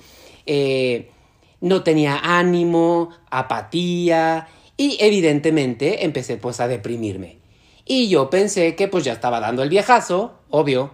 eh, 0.51 1.11
no 1.61 1.83
tenía 1.83 2.17
ánimo, 2.23 3.09
apatía 3.29 4.47
y 4.77 4.97
evidentemente 4.99 6.05
empecé 6.05 6.37
pues 6.37 6.59
a 6.59 6.67
deprimirme. 6.67 7.37
Y 7.85 8.09
yo 8.09 8.31
pensé 8.31 8.75
que 8.75 8.87
pues 8.87 9.03
ya 9.03 9.13
estaba 9.13 9.39
dando 9.39 9.61
el 9.61 9.69
viejazo, 9.69 10.39
obvio, 10.49 10.91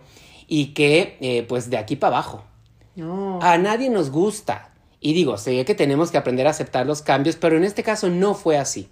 y 0.48 0.74
que 0.74 1.18
eh, 1.22 1.46
pues 1.48 1.70
de 1.70 1.78
aquí 1.78 1.96
para 1.96 2.18
abajo. 2.18 2.44
No. 2.98 3.40
A 3.42 3.58
nadie 3.58 3.90
nos 3.90 4.12
gusta. 4.12 4.74
Y 5.00 5.14
digo, 5.14 5.38
sé 5.38 5.64
que 5.64 5.74
tenemos 5.76 6.12
que 6.12 6.18
aprender 6.18 6.48
a 6.48 6.50
aceptar 6.50 6.86
los 6.86 7.02
cambios, 7.02 7.38
pero 7.38 7.56
en 7.56 7.64
este 7.64 7.82
caso 7.82 8.10
no 8.10 8.34
fue 8.34 8.58
así. 8.58 8.90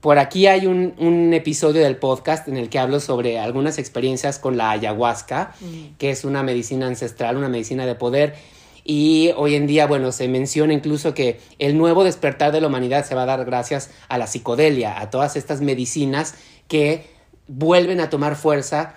Por 0.00 0.20
aquí 0.20 0.46
hay 0.46 0.66
un, 0.66 1.32
episodio 1.32 1.82
del 1.82 1.96
podcast 1.96 2.46
en 2.46 2.56
el 2.56 2.68
que 2.68 2.78
hablo 2.78 3.00
sobre 3.00 3.40
algunas 3.40 3.78
experiencias 3.78 4.38
con 4.38 4.56
la 4.56 4.70
ayahuasca, 4.70 5.54
mm. 5.60 5.96
que 5.98 6.10
es 6.10 6.24
una 6.24 6.44
medicina 6.44 6.86
ancestral, 6.86 7.36
una 7.36 7.48
medicina 7.48 7.84
de 7.86 7.96
poder. 7.96 8.36
Y 8.88 9.32
hoy 9.36 9.56
en 9.56 9.66
día, 9.66 9.88
bueno, 9.88 10.12
se 10.12 10.28
menciona 10.28 10.72
incluso 10.72 11.12
que 11.12 11.40
el 11.58 11.76
nuevo 11.76 12.04
despertar 12.04 12.52
de 12.52 12.60
la 12.60 12.68
humanidad 12.68 13.04
se 13.04 13.16
va 13.16 13.24
a 13.24 13.26
dar 13.26 13.44
gracias 13.44 13.90
a 14.08 14.16
la 14.16 14.28
psicodelia, 14.28 15.00
a 15.00 15.10
todas 15.10 15.34
estas 15.34 15.60
medicinas 15.60 16.36
que 16.68 17.04
vuelven 17.48 17.98
a 17.98 18.10
tomar 18.10 18.36
fuerza 18.36 18.94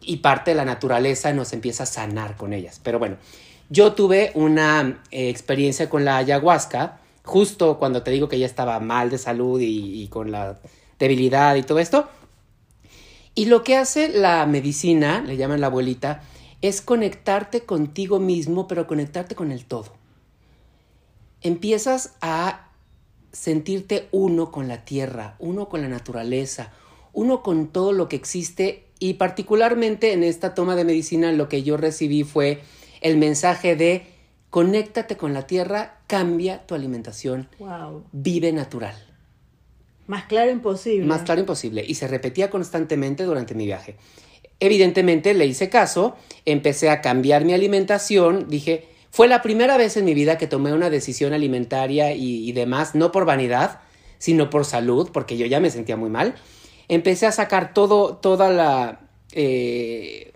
y 0.00 0.16
parte 0.16 0.50
de 0.50 0.56
la 0.56 0.64
naturaleza 0.64 1.32
nos 1.32 1.52
empieza 1.52 1.84
a 1.84 1.86
sanar 1.86 2.36
con 2.36 2.52
ellas. 2.52 2.80
Pero 2.82 2.98
bueno, 2.98 3.18
yo 3.68 3.92
tuve 3.92 4.32
una 4.34 5.00
eh, 5.12 5.28
experiencia 5.28 5.88
con 5.88 6.04
la 6.04 6.16
ayahuasca, 6.16 6.98
justo 7.22 7.78
cuando 7.78 8.02
te 8.02 8.10
digo 8.10 8.28
que 8.28 8.38
ya 8.40 8.46
estaba 8.46 8.80
mal 8.80 9.10
de 9.10 9.18
salud 9.18 9.60
y, 9.60 10.02
y 10.02 10.08
con 10.08 10.32
la 10.32 10.58
debilidad 10.98 11.54
y 11.54 11.62
todo 11.62 11.78
esto. 11.78 12.08
Y 13.36 13.44
lo 13.44 13.62
que 13.62 13.76
hace 13.76 14.08
la 14.08 14.44
medicina, 14.46 15.22
le 15.24 15.36
llaman 15.36 15.60
la 15.60 15.68
abuelita, 15.68 16.22
es 16.62 16.80
conectarte 16.80 17.62
contigo 17.62 18.18
mismo, 18.18 18.68
pero 18.68 18.86
conectarte 18.86 19.34
con 19.34 19.52
el 19.52 19.64
todo. 19.64 19.92
Empiezas 21.40 22.16
a 22.20 22.70
sentirte 23.32 24.08
uno 24.12 24.50
con 24.50 24.68
la 24.68 24.84
tierra, 24.84 25.36
uno 25.38 25.68
con 25.68 25.80
la 25.80 25.88
naturaleza, 25.88 26.72
uno 27.12 27.42
con 27.42 27.68
todo 27.68 27.92
lo 27.92 28.08
que 28.08 28.16
existe 28.16 28.84
y 28.98 29.14
particularmente 29.14 30.12
en 30.12 30.22
esta 30.22 30.54
toma 30.54 30.76
de 30.76 30.84
medicina 30.84 31.32
lo 31.32 31.48
que 31.48 31.62
yo 31.62 31.76
recibí 31.76 32.24
fue 32.24 32.60
el 33.00 33.16
mensaje 33.16 33.76
de 33.76 34.06
conéctate 34.50 35.16
con 35.16 35.32
la 35.32 35.46
tierra, 35.46 36.00
cambia 36.06 36.66
tu 36.66 36.74
alimentación, 36.74 37.48
vive 38.12 38.52
natural. 38.52 38.94
Más 40.06 40.24
claro 40.24 40.50
imposible. 40.50 41.06
Más 41.06 41.22
claro 41.22 41.40
imposible. 41.40 41.84
Y 41.86 41.94
se 41.94 42.08
repetía 42.08 42.50
constantemente 42.50 43.22
durante 43.22 43.54
mi 43.54 43.64
viaje. 43.64 43.96
Evidentemente 44.60 45.34
le 45.34 45.46
hice 45.46 45.70
caso, 45.70 46.16
empecé 46.44 46.90
a 46.90 47.00
cambiar 47.00 47.44
mi 47.44 47.54
alimentación, 47.54 48.46
dije, 48.48 48.88
fue 49.10 49.26
la 49.26 49.42
primera 49.42 49.76
vez 49.76 49.96
en 49.96 50.04
mi 50.04 50.14
vida 50.14 50.38
que 50.38 50.46
tomé 50.46 50.72
una 50.72 50.90
decisión 50.90 51.32
alimentaria 51.32 52.12
y, 52.12 52.52
demás, 52.52 52.94
no 52.94 53.10
por 53.10 53.24
vanidad, 53.24 53.80
sino 54.18 54.50
por 54.50 54.64
salud, 54.64 55.10
porque 55.12 55.36
yo 55.36 55.46
ya 55.46 55.58
me 55.58 55.70
sentía 55.70 55.96
muy 55.96 56.10
mal. 56.10 56.34
Empecé 56.88 57.26
a 57.26 57.32
sacar 57.32 57.74
todo, 57.74 58.16
toda 58.16 58.50
la... 58.50 59.00
Eh, 59.32 60.32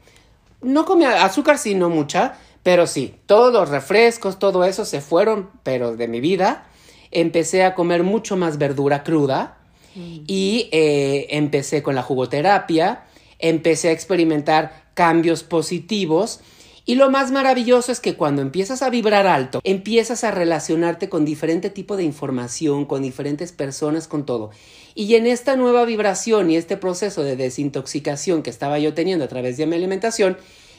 no 0.60 0.84
comía 0.86 1.24
azúcar, 1.24 1.58
sino 1.58 1.88
mucha, 1.88 2.38
pero 2.64 2.86
sí, 2.86 3.14
todos 3.26 3.52
los 3.52 3.68
refrescos, 3.68 4.38
todo 4.38 4.64
eso 4.64 4.84
se 4.84 5.00
fueron, 5.00 5.50
pero 5.62 5.96
de 5.96 6.08
mi 6.08 6.20
vida. 6.20 6.66
Empecé 7.12 7.62
a 7.62 7.74
comer 7.74 8.02
mucho 8.02 8.36
más 8.36 8.58
verdura 8.58 9.04
cruda 9.04 9.58
y 9.94 10.68
eh, 10.72 11.26
empecé 11.30 11.84
con 11.84 11.94
la 11.94 12.02
jugoterapia, 12.02 13.04
empecé 13.38 13.88
a 13.88 13.92
experimentar 13.92 14.84
cambios 14.94 15.42
positivos. 15.42 16.40
Y 16.86 16.96
lo 16.96 17.10
más 17.10 17.30
maravilloso 17.30 17.92
es 17.92 18.00
que 18.00 18.14
cuando 18.14 18.42
empiezas 18.42 18.82
a 18.82 18.90
vibrar 18.90 19.26
alto, 19.26 19.60
empiezas 19.64 20.22
a 20.22 20.30
relacionarte 20.30 21.08
con 21.08 21.24
diferente 21.24 21.70
tipo 21.70 21.96
de 21.96 22.04
información, 22.04 22.84
con 22.84 23.00
diferentes 23.00 23.52
personas, 23.52 24.06
con 24.06 24.26
todo. 24.26 24.50
Y 24.94 25.14
en 25.14 25.26
esta 25.26 25.56
nueva 25.56 25.86
vibración 25.86 26.50
y 26.50 26.56
este 26.56 26.76
proceso 26.76 27.22
de 27.22 27.36
desintoxicación 27.36 28.42
que 28.42 28.50
estaba 28.50 28.78
yo 28.78 28.92
teniendo 28.92 29.24
a 29.24 29.28
través 29.28 29.56
de 29.56 29.66
mi 29.66 29.76
alimentación, 29.76 30.36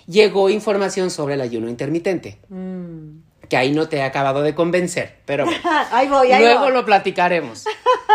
llegó 0.08 0.52
información 0.52 1.10
sobre 1.10 1.34
el 1.34 1.42
ayuno 1.42 1.70
intermitente. 1.70 2.38
Mm. 2.50 3.25
Que 3.50 3.58
ahí 3.58 3.72
no 3.72 3.88
te 3.88 3.98
he 3.98 4.04
acabado 4.04 4.42
de 4.42 4.56
convencer, 4.56 5.18
pero 5.26 5.46
ahí 5.92 6.08
voy, 6.08 6.32
ahí 6.32 6.44
luego 6.44 6.70
lo 6.70 6.86
platicaremos. 6.86 7.66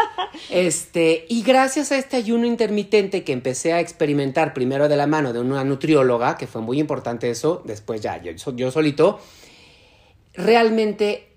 este, 0.51 1.27
y 1.29 1.43
gracias 1.43 1.93
a 1.93 1.99
este 1.99 2.17
ayuno 2.17 2.47
intermitente 2.47 3.25
que 3.25 3.33
empecé 3.33 3.73
a 3.73 3.81
experimentar 3.81 4.55
primero 4.55 4.89
de 4.89 4.97
la 4.97 5.07
mano 5.07 5.33
de 5.33 5.41
una 5.41 5.65
nutrióloga, 5.65 6.37
que 6.37 6.47
fue 6.47 6.61
muy 6.61 6.79
importante 6.81 7.31
eso, 7.31 7.63
después 7.65 8.01
ya 8.01 8.21
yo, 8.23 8.33
yo 8.55 8.71
solito, 8.71 9.21
realmente 10.35 11.37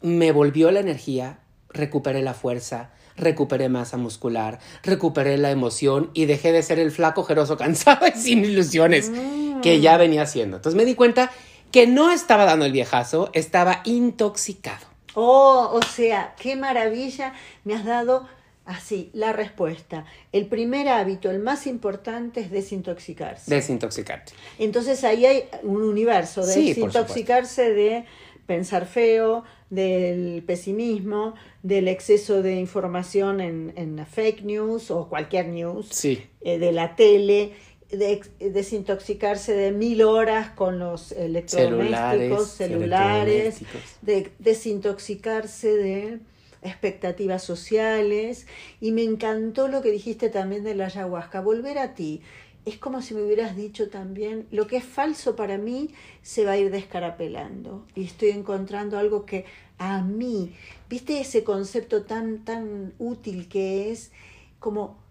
me 0.00 0.32
volvió 0.32 0.70
la 0.70 0.80
energía, 0.80 1.40
recuperé 1.68 2.22
la 2.22 2.34
fuerza, 2.34 2.90
recuperé 3.16 3.68
masa 3.68 3.96
muscular, 3.96 4.58
recuperé 4.82 5.38
la 5.38 5.50
emoción 5.50 6.10
y 6.14 6.24
dejé 6.24 6.52
de 6.52 6.62
ser 6.62 6.78
el 6.78 6.90
flaco, 6.90 7.24
jeroso, 7.24 7.56
cansado 7.58 8.06
y 8.06 8.18
sin 8.18 8.44
ilusiones. 8.44 9.10
Mm 9.10 9.42
que 9.62 9.80
ya 9.80 9.96
venía 9.96 10.22
haciendo. 10.22 10.56
Entonces 10.56 10.76
me 10.76 10.84
di 10.84 10.94
cuenta 10.94 11.30
que 11.72 11.86
no 11.86 12.10
estaba 12.10 12.44
dando 12.44 12.66
el 12.66 12.72
viejazo, 12.72 13.30
estaba 13.32 13.80
intoxicado. 13.84 14.86
Oh, 15.14 15.70
o 15.72 15.82
sea, 15.82 16.34
qué 16.38 16.54
maravilla, 16.54 17.34
me 17.64 17.74
has 17.74 17.84
dado 17.84 18.28
así 18.64 19.10
la 19.12 19.32
respuesta. 19.32 20.04
El 20.32 20.46
primer 20.46 20.88
hábito, 20.88 21.30
el 21.30 21.40
más 21.40 21.66
importante 21.66 22.40
es 22.40 22.50
desintoxicarse. 22.50 23.52
Desintoxicarte. 23.52 24.32
Entonces 24.58 25.02
ahí 25.04 25.26
hay 25.26 25.44
un 25.62 25.82
universo 25.82 26.46
de 26.46 26.54
desintoxicarse 26.54 27.72
de 27.72 28.04
pensar 28.46 28.86
feo, 28.86 29.44
del 29.70 30.42
pesimismo, 30.46 31.34
del 31.62 31.88
exceso 31.88 32.42
de 32.42 32.56
información 32.56 33.40
en, 33.40 33.72
en 33.76 34.04
fake 34.06 34.42
news 34.42 34.90
o 34.90 35.08
cualquier 35.08 35.48
news, 35.48 35.86
sí. 35.90 36.26
Eh, 36.42 36.58
de 36.58 36.72
la 36.72 36.94
tele 36.96 37.54
de, 37.92 38.22
desintoxicarse 38.40 39.54
de 39.54 39.70
mil 39.70 40.02
horas 40.02 40.50
con 40.50 40.78
los 40.78 41.12
electrodomésticos, 41.12 42.48
celulares, 42.48 43.60
de 44.00 44.32
desintoxicarse 44.38 45.76
de 45.76 46.20
expectativas 46.62 47.42
sociales. 47.42 48.46
Y 48.80 48.92
me 48.92 49.04
encantó 49.04 49.68
lo 49.68 49.82
que 49.82 49.90
dijiste 49.90 50.30
también 50.30 50.64
de 50.64 50.74
la 50.74 50.86
ayahuasca, 50.86 51.40
volver 51.40 51.78
a 51.78 51.94
ti. 51.94 52.22
Es 52.64 52.78
como 52.78 53.02
si 53.02 53.14
me 53.14 53.22
hubieras 53.22 53.56
dicho 53.56 53.88
también, 53.88 54.46
lo 54.52 54.66
que 54.68 54.76
es 54.76 54.84
falso 54.84 55.34
para 55.34 55.58
mí 55.58 55.90
se 56.22 56.44
va 56.44 56.52
a 56.52 56.58
ir 56.58 56.70
descarapelando 56.70 57.84
y 57.96 58.04
estoy 58.04 58.30
encontrando 58.30 58.98
algo 58.98 59.26
que 59.26 59.44
a 59.78 60.00
mí, 60.00 60.54
viste 60.88 61.20
ese 61.20 61.42
concepto 61.42 62.04
tan, 62.04 62.44
tan 62.44 62.94
útil 63.00 63.48
que 63.48 63.90
es 63.90 64.12
como 64.60 65.02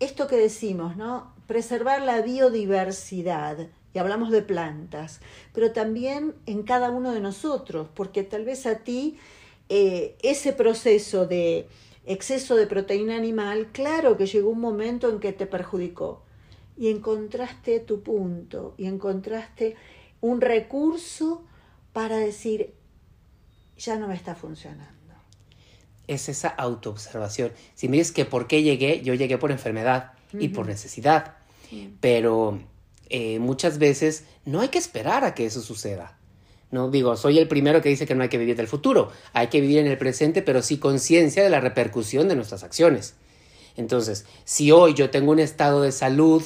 esto 0.00 0.26
que 0.26 0.36
decimos, 0.36 0.96
¿no? 0.96 1.31
Preservar 1.46 2.02
la 2.02 2.20
biodiversidad, 2.22 3.68
y 3.94 3.98
hablamos 3.98 4.30
de 4.30 4.42
plantas, 4.42 5.20
pero 5.52 5.72
también 5.72 6.34
en 6.46 6.62
cada 6.62 6.90
uno 6.90 7.12
de 7.12 7.20
nosotros, 7.20 7.88
porque 7.94 8.22
tal 8.22 8.44
vez 8.44 8.66
a 8.66 8.78
ti 8.78 9.18
eh, 9.68 10.16
ese 10.22 10.52
proceso 10.52 11.26
de 11.26 11.68
exceso 12.06 12.56
de 12.56 12.66
proteína 12.66 13.16
animal, 13.16 13.68
claro 13.72 14.16
que 14.16 14.26
llegó 14.26 14.50
un 14.50 14.60
momento 14.60 15.08
en 15.08 15.20
que 15.20 15.32
te 15.32 15.46
perjudicó. 15.46 16.22
Y 16.76 16.88
encontraste 16.88 17.80
tu 17.80 18.02
punto, 18.02 18.74
y 18.78 18.86
encontraste 18.86 19.76
un 20.20 20.40
recurso 20.40 21.44
para 21.92 22.16
decir, 22.16 22.72
ya 23.76 23.96
no 23.96 24.08
me 24.08 24.14
está 24.14 24.34
funcionando. 24.34 24.92
Es 26.06 26.28
esa 26.28 26.48
autoobservación. 26.48 27.52
Si 27.74 27.88
me 27.88 27.98
dices 27.98 28.12
que 28.12 28.24
por 28.24 28.46
qué 28.46 28.62
llegué, 28.62 29.02
yo 29.02 29.14
llegué 29.14 29.38
por 29.38 29.52
enfermedad 29.52 30.11
y 30.38 30.48
por 30.48 30.66
necesidad. 30.66 31.36
Pero 32.00 32.60
eh, 33.08 33.38
muchas 33.38 33.78
veces 33.78 34.24
no 34.44 34.60
hay 34.60 34.68
que 34.68 34.78
esperar 34.78 35.24
a 35.24 35.34
que 35.34 35.46
eso 35.46 35.60
suceda. 35.60 36.18
No 36.70 36.90
digo, 36.90 37.16
soy 37.16 37.38
el 37.38 37.48
primero 37.48 37.82
que 37.82 37.90
dice 37.90 38.06
que 38.06 38.14
no 38.14 38.22
hay 38.22 38.30
que 38.30 38.38
vivir 38.38 38.56
del 38.56 38.66
futuro, 38.66 39.10
hay 39.34 39.48
que 39.48 39.60
vivir 39.60 39.78
en 39.78 39.86
el 39.86 39.98
presente, 39.98 40.40
pero 40.40 40.62
sí 40.62 40.78
conciencia 40.78 41.44
de 41.44 41.50
la 41.50 41.60
repercusión 41.60 42.28
de 42.28 42.36
nuestras 42.36 42.62
acciones. 42.62 43.14
Entonces, 43.76 44.24
si 44.44 44.70
hoy 44.72 44.94
yo 44.94 45.10
tengo 45.10 45.32
un 45.32 45.38
estado 45.38 45.82
de 45.82 45.92
salud 45.92 46.42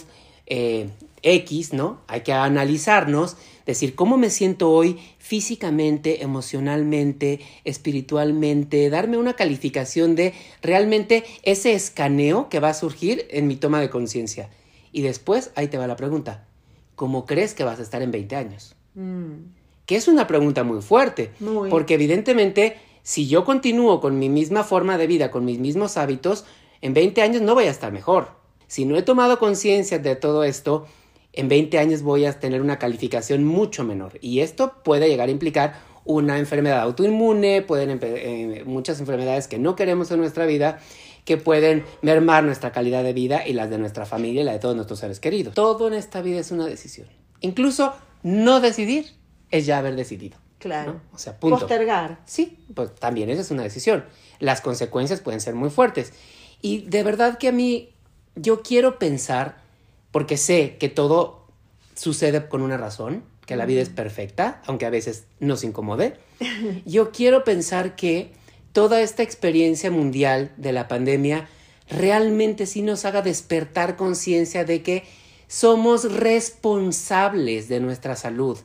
eh, 0.46 0.90
X, 1.22 1.72
¿no? 1.72 2.00
Hay 2.08 2.22
que 2.22 2.32
analizarnos, 2.32 3.36
decir 3.66 3.94
cómo 3.94 4.16
me 4.16 4.30
siento 4.30 4.70
hoy 4.70 4.98
físicamente, 5.18 6.22
emocionalmente, 6.22 7.40
espiritualmente, 7.64 8.88
darme 8.88 9.18
una 9.18 9.34
calificación 9.34 10.14
de 10.14 10.32
realmente 10.62 11.24
ese 11.42 11.74
escaneo 11.74 12.48
que 12.48 12.60
va 12.60 12.70
a 12.70 12.74
surgir 12.74 13.26
en 13.30 13.46
mi 13.46 13.56
toma 13.56 13.80
de 13.80 13.90
conciencia. 13.90 14.48
Y 14.92 15.02
después, 15.02 15.50
ahí 15.56 15.68
te 15.68 15.76
va 15.76 15.86
la 15.86 15.96
pregunta, 15.96 16.46
¿cómo 16.94 17.26
crees 17.26 17.52
que 17.52 17.64
vas 17.64 17.80
a 17.80 17.82
estar 17.82 18.00
en 18.00 18.12
20 18.12 18.36
años? 18.36 18.74
Mm 18.94 19.56
que 19.86 19.96
es 19.96 20.08
una 20.08 20.26
pregunta 20.26 20.64
muy 20.64 20.82
fuerte, 20.82 21.30
porque 21.70 21.94
evidentemente 21.94 22.76
si 23.02 23.28
yo 23.28 23.44
continúo 23.44 24.00
con 24.00 24.18
mi 24.18 24.28
misma 24.28 24.64
forma 24.64 24.98
de 24.98 25.06
vida, 25.06 25.30
con 25.30 25.44
mis 25.44 25.60
mismos 25.60 25.96
hábitos, 25.96 26.44
en 26.82 26.92
20 26.92 27.22
años 27.22 27.42
no 27.42 27.54
voy 27.54 27.66
a 27.66 27.70
estar 27.70 27.92
mejor. 27.92 28.30
Si 28.66 28.84
no 28.84 28.96
he 28.96 29.02
tomado 29.02 29.38
conciencia 29.38 30.00
de 30.00 30.16
todo 30.16 30.42
esto, 30.42 30.86
en 31.36 31.48
20 31.48 31.78
años 31.78 32.02
voy 32.02 32.24
a 32.24 32.38
tener 32.38 32.60
una 32.60 32.78
calificación 32.78 33.44
mucho 33.44 33.84
menor. 33.84 34.18
Y 34.20 34.40
esto 34.40 34.74
puede 34.82 35.08
llegar 35.08 35.28
a 35.28 35.32
implicar 35.32 35.74
una 36.04 36.38
enfermedad 36.38 36.80
autoinmune, 36.80 37.62
pueden 37.62 37.98
eh, 38.02 38.62
muchas 38.66 39.00
enfermedades 39.00 39.48
que 39.48 39.58
no 39.58 39.76
queremos 39.76 40.10
en 40.10 40.20
nuestra 40.20 40.46
vida, 40.46 40.80
que 41.24 41.36
pueden 41.36 41.84
mermar 42.02 42.44
nuestra 42.44 42.72
calidad 42.72 43.02
de 43.02 43.12
vida 43.12 43.46
y 43.46 43.52
las 43.52 43.68
de 43.68 43.78
nuestra 43.78 44.06
familia 44.06 44.42
y 44.42 44.44
la 44.44 44.52
de 44.52 44.58
todos 44.60 44.76
nuestros 44.76 45.00
seres 45.00 45.20
queridos. 45.20 45.54
Todo 45.54 45.88
en 45.88 45.94
esta 45.94 46.22
vida 46.22 46.38
es 46.40 46.52
una 46.52 46.66
decisión. 46.66 47.08
Incluso 47.40 47.92
no 48.22 48.60
decidir 48.60 49.06
es 49.50 49.66
ya 49.66 49.78
haber 49.78 49.96
decidido. 49.96 50.38
Claro. 50.58 51.00
O 51.12 51.18
sea, 51.18 51.38
punto. 51.38 51.58
Postergar. 51.58 52.20
Sí, 52.24 52.58
pues 52.74 52.94
también 52.94 53.28
esa 53.28 53.42
es 53.42 53.50
una 53.50 53.62
decisión. 53.62 54.04
Las 54.38 54.60
consecuencias 54.60 55.20
pueden 55.20 55.40
ser 55.40 55.54
muy 55.54 55.70
fuertes. 55.70 56.12
Y 56.62 56.82
de 56.82 57.02
verdad 57.02 57.38
que 57.38 57.48
a 57.48 57.52
mí, 57.52 57.90
yo 58.34 58.62
quiero 58.62 58.98
pensar, 58.98 59.58
porque 60.16 60.38
sé 60.38 60.78
que 60.80 60.88
todo 60.88 61.44
sucede 61.94 62.48
con 62.48 62.62
una 62.62 62.78
razón, 62.78 63.22
que 63.44 63.54
la 63.54 63.66
vida 63.66 63.82
es 63.82 63.90
perfecta, 63.90 64.62
aunque 64.64 64.86
a 64.86 64.90
veces 64.90 65.24
nos 65.40 65.62
incomode. 65.62 66.16
Yo 66.86 67.12
quiero 67.12 67.44
pensar 67.44 67.96
que 67.96 68.32
toda 68.72 69.02
esta 69.02 69.22
experiencia 69.22 69.90
mundial 69.90 70.54
de 70.56 70.72
la 70.72 70.88
pandemia 70.88 71.50
realmente 71.90 72.64
sí 72.64 72.80
nos 72.80 73.04
haga 73.04 73.20
despertar 73.20 73.96
conciencia 73.96 74.64
de 74.64 74.82
que 74.82 75.04
somos 75.48 76.10
responsables 76.10 77.68
de 77.68 77.80
nuestra 77.80 78.16
salud 78.16 78.56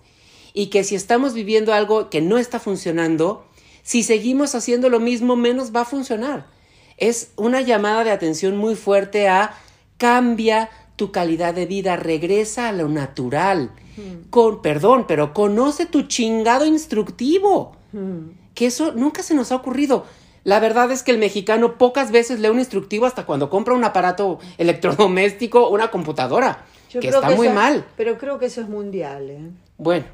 y 0.54 0.68
que 0.68 0.86
si 0.86 0.96
estamos 0.96 1.34
viviendo 1.34 1.74
algo 1.74 2.10
que 2.10 2.22
no 2.22 2.38
está 2.38 2.62
funcionando, 2.62 3.46
si 3.84 4.04
seguimos 4.04 4.56
haciendo 4.56 4.88
lo 4.88 5.02
mismo, 5.02 5.36
menos 5.36 5.76
va 5.76 5.82
a 5.82 5.86
funcionar. 5.86 6.48
Es 6.96 7.32
una 7.36 7.60
llamada 7.60 8.06
de 8.06 8.12
atención 8.12 8.56
muy 8.56 8.76
fuerte 8.76 9.28
a 9.28 9.54
cambia 10.02 10.72
tu 11.02 11.12
calidad 11.12 11.56
de 11.56 11.66
vida, 11.66 11.96
regresa 11.96 12.70
a 12.70 12.72
lo 12.72 12.88
natural. 12.88 13.72
Hmm. 13.98 14.30
Con, 14.30 14.62
perdón, 14.62 15.06
pero 15.08 15.34
conoce 15.34 15.88
tu 15.88 16.04
chingado 16.04 16.64
instructivo. 16.64 17.76
Hmm. 17.92 18.34
Que 18.54 18.68
eso 18.68 18.92
nunca 18.92 19.24
se 19.24 19.34
nos 19.34 19.52
ha 19.52 19.56
ocurrido. 19.56 20.06
La 20.44 20.60
verdad 20.60 20.92
es 20.92 21.02
que 21.02 21.10
el 21.10 21.18
mexicano 21.18 21.80
pocas 21.80 22.12
veces 22.12 22.40
lee 22.40 22.50
un 22.50 22.60
instructivo 22.60 23.08
hasta 23.08 23.26
cuando 23.26 23.50
compra 23.50 23.74
un 23.74 23.84
aparato 23.84 24.38
electrodoméstico 24.60 25.66
o 25.66 25.74
una 25.74 25.90
computadora. 25.90 26.66
que 26.92 27.08
está 27.08 27.32
muy 27.32 27.50
mal. 27.50 27.84
Pero 27.98 28.20
creo 28.20 28.38
que 28.38 28.46
eso 28.46 28.62
es 28.62 28.70
mundial. 28.70 29.32
¿eh? 29.32 29.50
Bueno, 29.80 30.06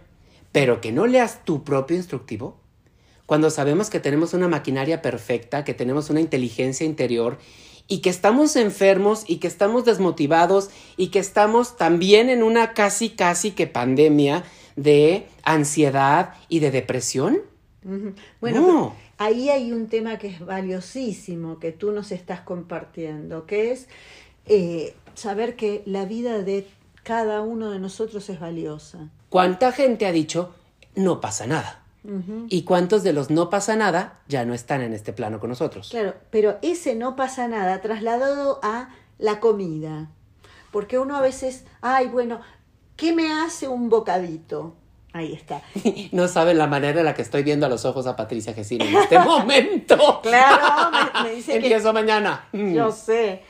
pero 0.53 0.79
que 0.79 0.93
no 0.93 1.05
leas 1.05 1.43
tu 1.43 1.65
propio 1.65 1.97
instructivo, 1.97 2.55
cuando 3.25 3.49
sabemos 3.49 3.89
que 3.89 3.99
tenemos 3.99 4.33
una 4.33 4.47
maquinaria 4.47 5.01
perfecta, 5.01 5.65
que 5.65 5.73
tenemos 5.73 6.09
una 6.09 6.21
inteligencia 6.21 6.85
interior 6.85 7.39
y 7.87 7.99
que 7.99 8.09
estamos 8.09 8.55
enfermos 8.55 9.23
y 9.27 9.37
que 9.37 9.47
estamos 9.47 9.85
desmotivados 9.85 10.69
y 10.97 11.07
que 11.07 11.19
estamos 11.19 11.77
también 11.77 12.29
en 12.29 12.43
una 12.43 12.73
casi, 12.73 13.09
casi 13.09 13.51
que 13.51 13.67
pandemia 13.67 14.43
de 14.75 15.27
ansiedad 15.43 16.33
y 16.49 16.59
de 16.59 16.71
depresión. 16.71 17.39
Bueno, 18.41 18.93
ahí 19.17 19.49
hay 19.49 19.71
un 19.71 19.87
tema 19.87 20.17
que 20.17 20.27
es 20.27 20.45
valiosísimo 20.45 21.59
que 21.59 21.71
tú 21.71 21.91
nos 21.91 22.11
estás 22.11 22.41
compartiendo, 22.41 23.45
que 23.45 23.71
es 23.71 23.87
eh, 24.45 24.93
saber 25.15 25.55
que 25.55 25.83
la 25.85 26.05
vida 26.05 26.39
de 26.43 26.67
cada 27.03 27.41
uno 27.41 27.71
de 27.71 27.79
nosotros 27.79 28.29
es 28.29 28.39
valiosa. 28.39 29.09
¿Cuánta 29.29 29.71
gente 29.71 30.05
ha 30.05 30.11
dicho 30.11 30.53
no 30.95 31.21
pasa 31.21 31.47
nada? 31.47 31.86
¿Y 32.49 32.63
cuántos 32.63 33.03
de 33.03 33.11
los 33.11 33.29
no 33.29 33.49
pasa 33.49 33.75
nada 33.75 34.21
ya 34.27 34.45
no 34.45 34.53
están 34.53 34.81
en 34.81 34.93
este 34.93 35.11
plano 35.11 35.39
con 35.39 35.49
nosotros? 35.49 35.89
Claro, 35.89 36.13
pero 36.29 36.57
ese 36.61 36.95
no 36.95 37.15
pasa 37.15 37.47
nada 37.47 37.81
trasladado 37.81 38.59
a 38.63 38.89
la 39.17 39.39
comida. 39.39 40.09
Porque 40.71 40.99
uno 40.99 41.17
a 41.17 41.21
veces, 41.21 41.65
ay, 41.81 42.07
bueno, 42.07 42.39
¿qué 42.95 43.13
me 43.13 43.31
hace 43.31 43.67
un 43.67 43.89
bocadito? 43.89 44.75
Ahí 45.13 45.33
está. 45.33 45.61
No 46.11 46.27
saben 46.27 46.57
la 46.57 46.67
manera 46.67 46.99
en 46.99 47.05
la 47.05 47.13
que 47.13 47.21
estoy 47.21 47.43
viendo 47.43 47.65
a 47.65 47.69
los 47.69 47.85
ojos 47.85 48.07
a 48.07 48.15
Patricia 48.15 48.53
Gesina 48.53 48.85
en 48.85 48.95
este 48.95 49.19
momento. 49.19 50.21
claro, 50.21 50.91
me, 51.23 51.35
dice 51.35 51.55
Empiezo 51.55 51.91
mañana. 51.91 52.47
Yo 52.53 52.91
sé. 52.91 53.41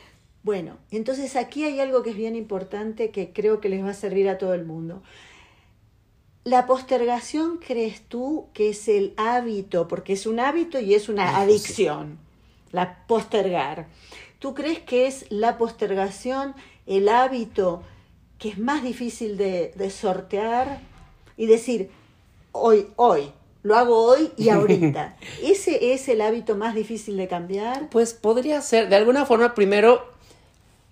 Bueno, 0.43 0.77
entonces 0.91 1.35
aquí 1.35 1.65
hay 1.65 1.79
algo 1.81 2.03
que 2.03 2.11
es 2.11 2.15
bien 2.15 2.35
importante 2.35 3.11
que 3.11 3.33
creo 3.33 3.59
que 3.59 3.67
les 3.67 3.83
va 3.83 3.89
a 3.89 3.93
servir 3.93 4.29
a 4.29 4.37
todo 4.37 4.53
el 4.53 4.65
mundo. 4.65 5.03
¿La 6.47 6.65
postergación 6.65 7.57
crees 7.57 8.03
tú 8.07 8.45
que 8.53 8.69
es 8.69 8.87
el 8.87 9.13
hábito, 9.17 9.89
porque 9.89 10.13
es 10.13 10.25
un 10.25 10.39
hábito 10.39 10.79
y 10.79 10.93
es 10.93 11.09
una 11.09 11.41
adicción, 11.41 12.17
la 12.71 13.05
postergar? 13.05 13.87
¿Tú 14.39 14.53
crees 14.53 14.79
que 14.79 15.07
es 15.07 15.25
la 15.27 15.57
postergación 15.57 16.55
el 16.85 17.09
hábito 17.09 17.83
que 18.39 18.47
es 18.47 18.59
más 18.59 18.81
difícil 18.81 19.35
de, 19.35 19.73
de 19.75 19.89
sortear 19.89 20.79
y 21.35 21.47
decir, 21.47 21.89
hoy, 22.53 22.87
hoy, 22.95 23.29
lo 23.63 23.75
hago 23.75 24.01
hoy 24.05 24.31
y 24.37 24.47
ahorita? 24.49 25.17
¿Ese 25.43 25.91
es 25.91 26.07
el 26.07 26.21
hábito 26.21 26.55
más 26.55 26.73
difícil 26.73 27.17
de 27.17 27.27
cambiar? 27.27 27.89
Pues 27.89 28.13
podría 28.13 28.61
ser, 28.61 28.87
de 28.87 28.95
alguna 28.95 29.25
forma, 29.25 29.53
primero 29.53 30.13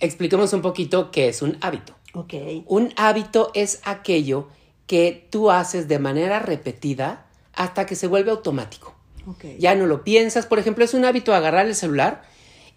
expliquemos 0.02 0.52
un 0.52 0.62
poquito 0.62 1.12
qué 1.12 1.30
es 1.30 1.42
un 1.42 1.58
hábito. 1.62 1.94
Okay. 2.14 2.66
Un 2.68 2.92
hábito 2.98 3.52
es 3.54 3.80
aquello 3.86 4.50
que 4.88 5.28
tú 5.30 5.52
haces 5.52 5.88
de 5.88 6.00
manera 6.00 6.40
repetida 6.40 7.26
hasta 7.54 7.86
que 7.86 7.96
se 7.96 8.08
vuelve 8.08 8.32
automático. 8.32 8.94
Okay. 9.28 9.58
Ya 9.60 9.76
no 9.76 9.88
lo 9.88 10.04
piensas. 10.04 10.46
Por 10.46 10.60
ejemplo, 10.60 10.84
es 10.86 10.94
un 10.94 11.06
hábito 11.06 11.34
agarrar 11.34 11.66
el 11.66 11.76
celular 11.76 12.24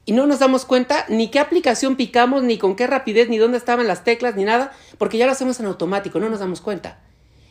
y 0.07 0.13
no 0.13 0.27
nos 0.27 0.39
damos 0.39 0.65
cuenta 0.65 1.05
ni 1.09 1.31
qué 1.31 1.39
aplicación 1.39 1.97
picamos, 1.97 2.43
ni 2.43 2.57
con 2.57 2.77
qué 2.77 2.87
rapidez, 2.87 3.29
ni 3.29 3.37
dónde 3.37 3.59
estaban 3.59 3.87
las 3.87 4.05
teclas, 4.05 4.37
ni 4.37 4.45
nada, 4.45 4.73
porque 4.97 5.19
ya 5.19 5.27
lo 5.27 5.33
hacemos 5.33 5.61
en 5.61 5.67
automático, 5.67 6.19
no 6.19 6.31
nos 6.31 6.41
damos 6.41 6.61
cuenta. 6.63 7.01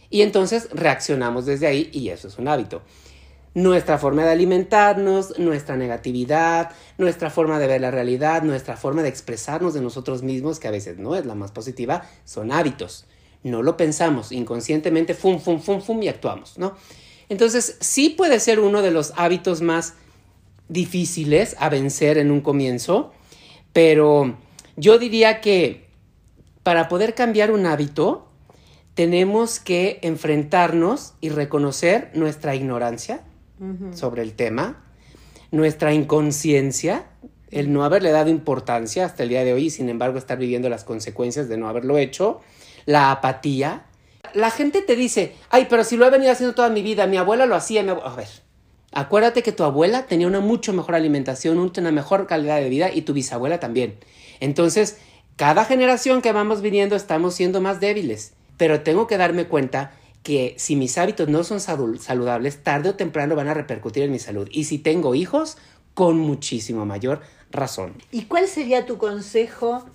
Y 0.09 0.21
entonces 0.21 0.69
reaccionamos 0.71 1.45
desde 1.45 1.67
ahí 1.67 1.89
y 1.93 2.09
eso 2.09 2.27
es 2.27 2.37
un 2.37 2.47
hábito 2.47 2.81
nuestra 3.57 3.97
forma 3.97 4.23
de 4.23 4.29
alimentarnos, 4.29 5.39
nuestra 5.39 5.77
negatividad, 5.77 6.69
nuestra 6.99 7.31
forma 7.31 7.57
de 7.57 7.65
ver 7.65 7.81
la 7.81 7.89
realidad, 7.89 8.43
nuestra 8.43 8.77
forma 8.77 9.01
de 9.01 9.09
expresarnos 9.09 9.73
de 9.73 9.81
nosotros 9.81 10.21
mismos, 10.21 10.59
que 10.59 10.67
a 10.67 10.71
veces 10.71 10.99
no 10.99 11.15
es 11.15 11.25
la 11.25 11.33
más 11.33 11.51
positiva, 11.51 12.03
son 12.23 12.51
hábitos. 12.51 13.07
No 13.43 13.63
lo 13.63 13.77
pensamos, 13.77 14.31
inconscientemente, 14.31 15.13
fum, 15.13 15.39
fum, 15.39 15.59
fum, 15.59 15.81
fum, 15.81 16.01
y 16.03 16.07
actuamos, 16.07 16.57
¿no? 16.57 16.75
Entonces, 17.29 17.77
sí 17.79 18.09
puede 18.09 18.39
ser 18.39 18.59
uno 18.59 18.81
de 18.81 18.91
los 18.91 19.13
hábitos 19.15 19.61
más 19.61 19.93
difíciles 20.69 21.55
a 21.59 21.69
vencer 21.69 22.17
en 22.17 22.31
un 22.31 22.41
comienzo, 22.41 23.13
pero 23.73 24.37
yo 24.75 24.97
diría 24.97 25.41
que 25.41 25.87
para 26.63 26.89
poder 26.89 27.15
cambiar 27.15 27.51
un 27.51 27.65
hábito, 27.65 28.27
tenemos 28.93 29.59
que 29.59 29.99
enfrentarnos 30.01 31.13
y 31.21 31.29
reconocer 31.29 32.11
nuestra 32.13 32.55
ignorancia, 32.55 33.23
sobre 33.93 34.21
el 34.21 34.33
tema, 34.33 34.83
nuestra 35.51 35.93
inconsciencia, 35.93 37.05
el 37.51 37.71
no 37.71 37.83
haberle 37.83 38.11
dado 38.11 38.29
importancia 38.29 39.05
hasta 39.05 39.23
el 39.23 39.29
día 39.29 39.43
de 39.43 39.53
hoy 39.53 39.65
y 39.65 39.69
sin 39.69 39.89
embargo 39.89 40.17
estar 40.17 40.37
viviendo 40.37 40.67
las 40.69 40.83
consecuencias 40.83 41.47
de 41.47 41.57
no 41.57 41.69
haberlo 41.69 41.97
hecho, 41.97 42.41
la 42.87 43.11
apatía. 43.11 43.85
La 44.33 44.49
gente 44.49 44.81
te 44.81 44.95
dice, 44.95 45.35
ay, 45.51 45.67
pero 45.69 45.83
si 45.83 45.95
lo 45.95 46.07
he 46.07 46.09
venido 46.09 46.31
haciendo 46.31 46.55
toda 46.55 46.69
mi 46.69 46.81
vida, 46.81 47.05
mi 47.05 47.17
abuela 47.17 47.45
lo 47.45 47.55
hacía, 47.55 47.81
A 47.81 48.15
ver, 48.15 48.27
Acuérdate 48.91 49.43
que 49.43 49.51
tu 49.51 49.63
abuela 49.63 50.07
tenía 50.07 50.25
una 50.25 50.39
mucho 50.39 50.73
mejor 50.73 50.95
alimentación, 50.95 51.59
una 51.59 51.91
mejor 51.91 52.25
calidad 52.25 52.59
de 52.59 52.69
vida 52.69 52.89
y 52.91 53.03
tu 53.03 53.13
bisabuela 53.13 53.59
también. 53.59 53.99
Entonces, 54.39 54.97
cada 55.35 55.65
generación 55.65 56.21
que 56.21 56.31
vamos 56.31 56.61
viniendo 56.61 56.95
estamos 56.95 57.35
siendo 57.35 57.61
más 57.61 57.79
débiles. 57.79 58.33
Pero 58.55 58.81
tengo 58.81 59.05
que 59.05 59.17
darme 59.17 59.45
cuenta 59.47 59.91
que 60.23 60.55
si 60.57 60.75
mis 60.75 60.97
hábitos 60.97 61.27
no 61.27 61.43
son 61.43 61.59
saludables, 61.59 62.63
tarde 62.63 62.89
o 62.89 62.95
temprano 62.95 63.35
van 63.35 63.49
a 63.49 63.53
repercutir 63.53 64.03
en 64.03 64.11
mi 64.11 64.19
salud. 64.19 64.47
Y 64.51 64.63
si 64.63 64.79
tengo 64.79 65.13
hijos, 65.13 65.57
con 65.93 66.17
muchísimo 66.17 66.85
mayor 66.85 67.21
razón. 67.51 67.93
¿Y 68.11 68.23
cuál 68.23 68.47
sería 68.47 68.85
tu 68.85 68.97
consejo 68.97 69.85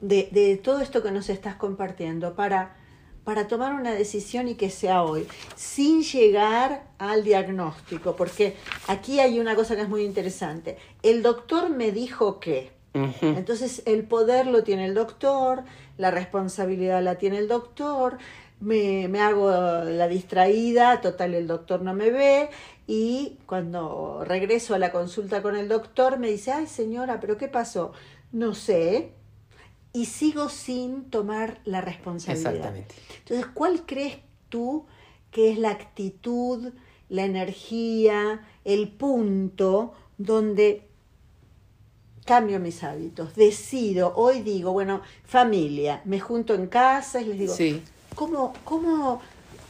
de, 0.00 0.28
de 0.32 0.56
todo 0.56 0.80
esto 0.80 1.02
que 1.02 1.10
nos 1.10 1.28
estás 1.28 1.56
compartiendo 1.56 2.34
para 2.34 2.76
para 3.28 3.46
tomar 3.46 3.74
una 3.74 3.92
decisión 3.92 4.48
y 4.48 4.54
que 4.54 4.70
sea 4.70 5.02
hoy, 5.02 5.28
sin 5.54 6.02
llegar 6.02 6.86
al 6.96 7.24
diagnóstico, 7.24 8.16
porque 8.16 8.56
aquí 8.86 9.20
hay 9.20 9.38
una 9.38 9.54
cosa 9.54 9.76
que 9.76 9.82
es 9.82 9.88
muy 9.90 10.02
interesante. 10.02 10.78
El 11.02 11.22
doctor 11.22 11.68
me 11.68 11.92
dijo 11.92 12.40
que, 12.40 12.70
entonces 12.94 13.82
el 13.84 14.04
poder 14.04 14.46
lo 14.46 14.64
tiene 14.64 14.86
el 14.86 14.94
doctor, 14.94 15.64
la 15.98 16.10
responsabilidad 16.10 17.02
la 17.02 17.16
tiene 17.16 17.36
el 17.36 17.48
doctor, 17.48 18.16
me, 18.60 19.08
me, 19.08 19.20
hago 19.20 19.50
la 19.50 20.08
distraída, 20.08 21.02
total 21.02 21.34
el 21.34 21.46
doctor 21.46 21.82
no 21.82 21.92
me 21.92 22.08
ve 22.08 22.48
y 22.86 23.36
cuando 23.44 24.24
regreso 24.24 24.74
a 24.74 24.78
la 24.78 24.90
consulta 24.90 25.42
con 25.42 25.54
el 25.54 25.68
doctor 25.68 26.18
me 26.18 26.30
dice, 26.30 26.52
ay 26.52 26.66
señora, 26.66 27.20
pero 27.20 27.36
¿qué 27.36 27.48
pasó? 27.48 27.92
No 28.32 28.54
sé, 28.54 29.12
y 29.92 30.06
sigo 30.06 30.48
sin 30.48 31.04
tomar 31.10 31.60
la 31.64 31.80
responsabilidad. 31.80 32.54
Exactamente. 32.54 32.94
Entonces, 33.20 33.46
¿cuál 33.54 33.86
crees 33.86 34.18
tú 34.48 34.86
que 35.30 35.50
es 35.50 35.58
la 35.58 35.70
actitud, 35.70 36.72
la 37.08 37.24
energía, 37.24 38.46
el 38.64 38.88
punto 38.88 39.94
donde 40.16 40.88
cambio 42.24 42.60
mis 42.60 42.84
hábitos, 42.84 43.34
decido, 43.36 44.12
hoy 44.14 44.42
digo, 44.42 44.72
bueno, 44.72 45.00
familia, 45.24 46.02
me 46.04 46.20
junto 46.20 46.52
en 46.52 46.66
casa 46.66 47.22
y 47.22 47.24
les 47.24 47.38
digo, 47.38 47.54
sí. 47.54 47.82
¿cómo, 48.14 48.52
¿cómo 48.64 49.22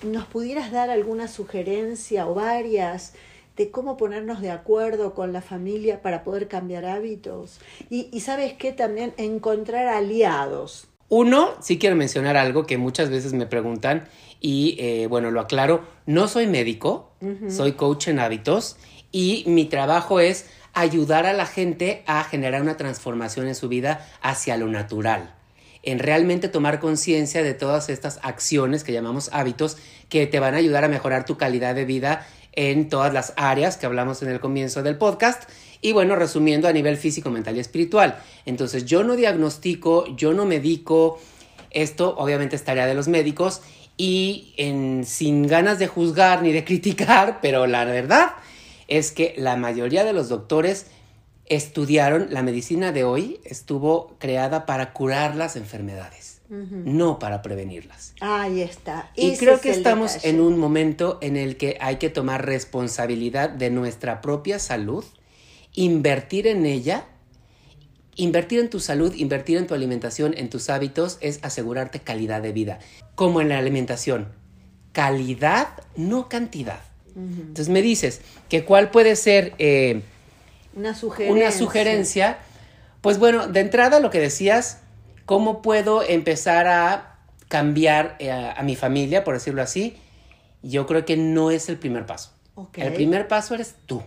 nos 0.02 0.26
pudieras 0.26 0.72
dar 0.72 0.90
alguna 0.90 1.28
sugerencia 1.28 2.26
o 2.26 2.35
varias 2.35 3.14
de 3.59 3.71
cómo 3.73 3.97
ponernos 3.97 4.40
de 4.40 4.51
acuerdo 4.51 5.14
con 5.14 5.33
la 5.33 5.42
familia 5.42 6.01
para 6.01 6.23
poder 6.23 6.47
cambiar 6.47 6.87
hábitos. 6.87 7.61
Y, 7.90 8.21
sabes 8.21 8.55
qué, 8.55 8.73
también 8.73 9.12
encontrar 9.16 9.88
aliados. 9.88 10.87
Uno, 11.09 11.55
sí 11.61 11.79
quiero 11.79 11.97
mencionar 11.97 12.37
algo 12.37 12.66
que 12.66 12.79
muchas 12.79 13.11
veces 13.11 13.33
me 13.33 13.47
preguntan 13.47 14.07
y 14.40 14.77
eh, 14.79 15.09
bueno, 15.09 15.31
lo 15.33 15.40
aclaro, 15.40 15.83
no 16.07 16.29
soy 16.29 16.47
médico, 16.47 17.11
soy 17.49 17.73
coach 17.73 18.09
en 18.09 18.21
hábitos 18.21 18.77
y 19.11 19.42
mi 19.47 19.64
trabajo 19.64 20.21
es 20.21 20.47
ayudar 20.75 21.27
a 21.27 21.33
la 21.33 21.47
gente 21.47 22.05
a 22.07 22.23
generar 22.23 22.62
una 22.62 22.77
transformación 22.77 23.49
en 23.49 23.57
su 23.57 23.68
vida 23.68 24.07
hacia 24.23 24.57
lo 24.57 24.68
natural 24.68 25.35
en 25.83 25.99
realmente 25.99 26.49
tomar 26.49 26.81
conciencia 26.81 27.42
de 27.42 27.55
todas 27.55 27.88
estas 27.88 28.18
acciones 28.23 28.85
que 28.85 28.92
llamamos 28.92 29.31
hábitos 29.33 29.79
que 30.09 30.27
te 30.27 30.40
van 30.40 30.55
a 30.55 30.59
ayudar 30.59 30.85
a 30.85 30.88
mejorar 30.88 31.25
tu 31.25 31.37
calidad 31.37 31.75
de 31.75 31.85
vida 31.85 32.27
en 32.59 32.88
todas 32.88 33.14
las 33.14 33.35
áreas 33.37 33.77
que 33.77 33.87
hablamos 33.87 34.21
en 34.21 34.31
el 34.31 34.40
comienzo 34.40 34.83
del 34.83 34.99
podcast. 34.99 35.49
Y 35.81 35.92
bueno, 35.92 36.16
resumiendo 36.16 36.66
a 36.66 36.73
nivel 36.73 36.97
físico, 36.97 37.31
mental 37.31 37.57
y 37.57 37.61
espiritual. 37.61 38.18
Entonces 38.47 38.85
yo 38.85 39.05
no 39.05 39.14
diagnostico, 39.14 40.05
yo 40.16 40.35
no 40.35 40.44
medico, 40.44 41.21
esto 41.71 42.16
obviamente 42.18 42.57
es 42.57 42.64
tarea 42.64 42.87
de 42.87 42.94
los 42.94 43.07
médicos 43.07 43.62
y 43.97 44.55
sin 45.07 45.47
ganas 45.47 45.79
de 45.79 45.87
juzgar 45.87 46.42
ni 46.42 46.51
de 46.51 46.64
criticar, 46.68 47.38
pero 47.40 47.68
la 47.68 47.85
verdad 47.85 48.33
es 48.88 49.12
que 49.12 49.35
la 49.37 49.55
mayoría 49.55 50.03
de 50.03 50.12
los 50.12 50.29
doctores 50.29 50.87
estudiaron, 51.47 52.27
la 52.31 52.42
medicina 52.42 52.90
de 52.90 53.05
hoy 53.05 53.38
estuvo 53.44 54.16
creada 54.18 54.66
para 54.66 54.92
curar 54.92 55.37
las 55.37 55.55
enfermedades 55.55 56.28
no 56.49 57.19
para 57.19 57.43
prevenirlas. 57.43 58.15
Ahí 58.21 58.63
está. 58.63 59.11
Y 59.15 59.37
creo 59.37 59.61
que 59.61 59.71
estamos 59.71 60.25
en 60.25 60.41
un 60.41 60.59
momento 60.59 61.19
en 61.21 61.37
el 61.37 61.57
que 61.57 61.77
hay 61.81 61.97
que 61.97 62.09
tomar 62.09 62.47
responsabilidad 62.47 63.51
de 63.51 63.71
nuestra 63.71 64.21
propia 64.21 64.59
salud, 64.59 65.05
invertir 65.75 66.47
en 66.47 66.67
ella. 66.67 67.05
Invertir 68.17 68.59
en 68.59 68.69
tu 68.69 68.81
salud, 68.81 69.15
invertir 69.15 69.59
en 69.59 69.69
tu 69.69 69.75
alimentación, 69.75 70.35
en 70.37 70.51
tus 70.51 70.71
hábitos, 70.71 71.19
es 71.21 71.39
asegurarte 71.43 72.01
calidad 72.01 72.43
de 72.43 72.51
vida. 72.51 72.81
Como 73.15 73.41
en 73.41 73.51
la 73.51 73.59
alimentación. 73.59 74.27
Calidad, 74.93 75.69
no 75.95 76.29
cantidad. 76.29 76.81
Entonces 77.15 77.69
me 77.69 77.83
dices 77.83 78.21
que 78.49 78.65
cuál 78.65 78.91
puede 78.91 79.17
ser 79.17 79.55
eh, 79.59 80.03
una, 80.75 80.95
sugerencia. 80.95 81.43
una 81.43 81.53
sugerencia. 81.53 82.39
Pues 83.01 83.19
bueno, 83.19 83.47
de 83.47 83.61
entrada 83.61 84.01
lo 84.01 84.11
que 84.11 84.21
decías, 84.21 84.79
¿Cómo 85.29 85.61
puedo 85.61 86.03
empezar 86.03 86.67
a 86.69 87.19
cambiar 87.49 88.17
eh, 88.19 88.31
a, 88.31 88.62
mi 88.62 88.77
familia, 88.77 89.25
por 89.25 89.35
decirlo 89.35 89.61
así? 89.61 89.99
Yo 90.62 90.87
creo 90.87 91.05
que 91.05 91.19
no 91.19 91.51
es 91.51 91.69
el 91.69 91.77
primer 91.77 92.07
paso. 92.07 92.33
El 92.73 92.95
primer 92.95 93.29
paso 93.29 93.55
eres 93.55 93.75
tú. 93.85 94.03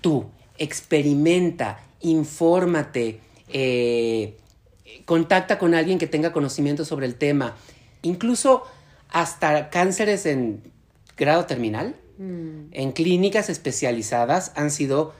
Tú. 0.00 0.26
Experimenta, 0.58 1.78
infórmate, 2.00 3.20
eh, 3.48 4.36
contacta 5.04 5.60
con 5.60 5.76
alguien 5.76 6.00
que 6.00 6.08
tenga 6.08 6.32
conocimiento 6.32 6.84
sobre 6.84 7.06
el 7.06 7.14
tema. 7.14 7.54
Incluso 8.02 8.64
hasta 9.10 9.70
cánceres 9.70 10.26
en 10.26 10.60
grado 11.16 11.46
terminal, 11.46 11.94
mm. 12.18 12.72
en 12.72 12.90
clínicas 12.90 13.48
especializadas 13.48 14.50
han 14.56 14.72
sido 14.72 15.14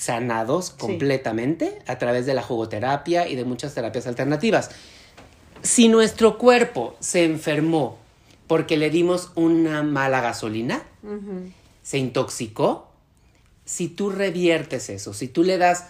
sanados 0.00 0.70
completamente 0.70 1.78
a 1.86 1.98
través 1.98 2.24
de 2.24 2.32
la 2.32 2.42
jugoterapia 2.42 3.28
y 3.28 3.36
de 3.36 3.44
muchas 3.44 3.74
terapias 3.74 4.06
alternativas. 4.06 4.70
Si 5.60 5.88
nuestro 5.88 6.38
cuerpo 6.38 6.96
se 7.00 7.24
enfermó 7.24 7.98
porque 8.46 8.78
le 8.78 8.88
dimos 8.88 9.30
una 9.34 9.82
mala 9.82 10.22
gasolina, 10.22 10.82
se 11.82 11.98
intoxicó, 11.98 12.88
si 13.66 13.88
tú 13.88 14.08
reviertes 14.08 14.88
eso, 14.88 15.12
si 15.12 15.28
tú 15.28 15.44
le 15.44 15.58
das 15.58 15.88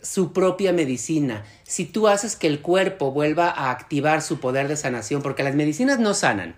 su 0.00 0.32
propia 0.32 0.72
medicina, 0.72 1.44
si 1.62 1.84
tú 1.84 2.08
haces 2.08 2.36
que 2.36 2.46
el 2.46 2.62
cuerpo 2.62 3.12
vuelva 3.12 3.50
a 3.50 3.70
activar 3.70 4.22
su 4.22 4.40
poder 4.40 4.66
de 4.66 4.78
sanación, 4.78 5.20
porque 5.20 5.42
las 5.42 5.54
medicinas 5.54 5.98
no 5.98 6.14
sanan, 6.14 6.56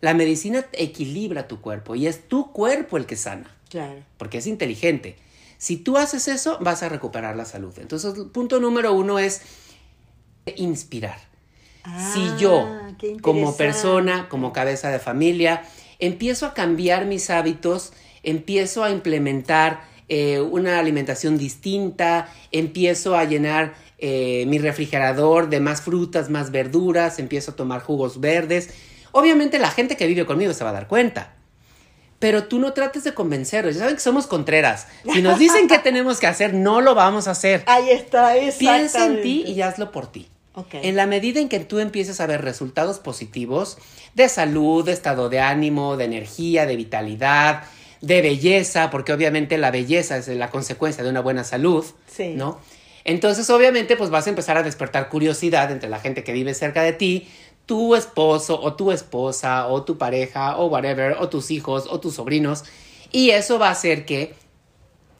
la 0.00 0.14
medicina 0.14 0.64
equilibra 0.72 1.48
tu 1.48 1.60
cuerpo 1.60 1.96
y 1.96 2.06
es 2.06 2.28
tu 2.28 2.52
cuerpo 2.52 2.96
el 2.96 3.06
que 3.06 3.16
sana. 3.16 3.54
Claro. 3.68 4.02
Porque 4.16 4.38
es 4.38 4.46
inteligente. 4.46 5.16
Si 5.60 5.76
tú 5.76 5.98
haces 5.98 6.26
eso, 6.26 6.56
vas 6.62 6.82
a 6.82 6.88
recuperar 6.88 7.36
la 7.36 7.44
salud. 7.44 7.74
Entonces, 7.76 8.14
el 8.16 8.30
punto 8.30 8.60
número 8.60 8.94
uno 8.94 9.18
es 9.18 9.42
inspirar. 10.56 11.18
si 12.14 12.28
ah, 12.28 12.36
yo, 12.40 12.66
como 13.20 13.54
persona, 13.54 14.30
como 14.30 14.54
cabeza 14.54 14.88
de 14.88 14.98
familia, 14.98 15.62
empiezo 15.98 16.46
a 16.46 16.54
cambiar 16.54 17.04
mis 17.04 17.28
hábitos, 17.28 17.92
empiezo 18.22 18.84
a 18.84 18.90
implementar 18.90 19.82
eh, 20.08 20.40
una 20.40 20.78
alimentación 20.78 21.36
distinta, 21.36 22.32
empiezo 22.52 23.14
a 23.14 23.24
llenar 23.24 23.74
eh, 23.98 24.46
mi 24.46 24.58
refrigerador 24.58 25.50
de 25.50 25.60
más 25.60 25.82
frutas, 25.82 26.30
más 26.30 26.52
verduras, 26.52 27.18
empiezo 27.18 27.50
a 27.50 27.56
tomar 27.56 27.82
jugos 27.82 28.18
verdes, 28.18 28.70
obviamente 29.12 29.58
la 29.58 29.70
gente 29.70 29.98
que 29.98 30.06
vive 30.06 30.24
conmigo 30.24 30.54
se 30.54 30.64
va 30.64 30.70
a 30.70 30.72
dar 30.72 30.88
cuenta 30.88 31.34
pero 32.20 32.44
tú 32.44 32.60
no 32.60 32.72
trates 32.74 33.02
de 33.02 33.14
convencerlos. 33.14 33.74
Ya 33.74 33.80
saben 33.80 33.96
que 33.96 34.02
somos 34.02 34.28
contreras. 34.28 34.86
Si 35.12 35.22
nos 35.22 35.38
dicen 35.38 35.66
qué 35.66 35.78
tenemos 35.78 36.20
que 36.20 36.28
hacer, 36.28 36.54
no 36.54 36.80
lo 36.80 36.94
vamos 36.94 37.26
a 37.26 37.32
hacer. 37.32 37.64
Ahí 37.66 37.90
está, 37.90 38.34
Piensa 38.58 39.06
en 39.06 39.22
ti 39.22 39.42
y 39.46 39.62
hazlo 39.62 39.90
por 39.90 40.06
ti. 40.06 40.28
En 40.72 40.96
la 40.96 41.06
medida 41.06 41.40
en 41.40 41.48
que 41.48 41.60
tú 41.60 41.78
empieces 41.78 42.20
a 42.20 42.26
ver 42.26 42.42
resultados 42.42 42.98
positivos 42.98 43.78
de 44.14 44.28
salud, 44.28 44.84
de 44.84 44.92
estado 44.92 45.30
de 45.30 45.40
ánimo, 45.40 45.96
de 45.96 46.04
energía, 46.04 46.66
de 46.66 46.76
vitalidad, 46.76 47.62
de 48.02 48.20
belleza, 48.20 48.90
porque 48.90 49.14
obviamente 49.14 49.56
la 49.56 49.70
belleza 49.70 50.18
es 50.18 50.28
la 50.28 50.50
consecuencia 50.50 51.02
de 51.02 51.08
una 51.08 51.20
buena 51.20 51.44
salud, 51.44 51.86
sí. 52.06 52.34
¿no? 52.36 52.58
Entonces, 53.04 53.48
obviamente, 53.48 53.96
pues 53.96 54.10
vas 54.10 54.26
a 54.26 54.30
empezar 54.30 54.58
a 54.58 54.62
despertar 54.62 55.08
curiosidad 55.08 55.70
entre 55.70 55.88
la 55.88 56.00
gente 56.00 56.22
que 56.22 56.32
vive 56.32 56.52
cerca 56.52 56.82
de 56.82 56.92
ti 56.92 57.28
tu 57.70 57.94
esposo 57.94 58.60
o 58.60 58.74
tu 58.74 58.90
esposa 58.90 59.68
o 59.68 59.84
tu 59.84 59.96
pareja 59.96 60.56
o 60.56 60.66
whatever 60.66 61.12
o 61.20 61.28
tus 61.28 61.52
hijos 61.52 61.86
o 61.88 62.00
tus 62.00 62.16
sobrinos 62.16 62.64
y 63.12 63.30
eso 63.30 63.60
va 63.60 63.68
a 63.68 63.70
hacer 63.70 64.04
que 64.04 64.34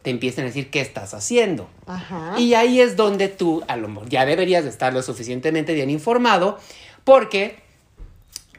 te 0.03 0.11
empiecen 0.11 0.43
a 0.43 0.47
decir 0.49 0.69
qué 0.69 0.81
estás 0.81 1.15
haciendo. 1.15 1.69
Y 2.39 2.55
ahí 2.55 2.81
es 2.81 2.97
donde 2.97 3.29
tú 3.29 3.63
a 3.69 3.77
lo 3.77 3.87
mejor 3.87 4.09
ya 4.09 4.27
deberías 4.27 4.65
de 4.65 4.71
estar 4.71 4.93
lo 4.93 5.01
suficientemente 5.01 5.75
bien 5.75 5.91
informado 5.91 6.59
porque 7.05 7.61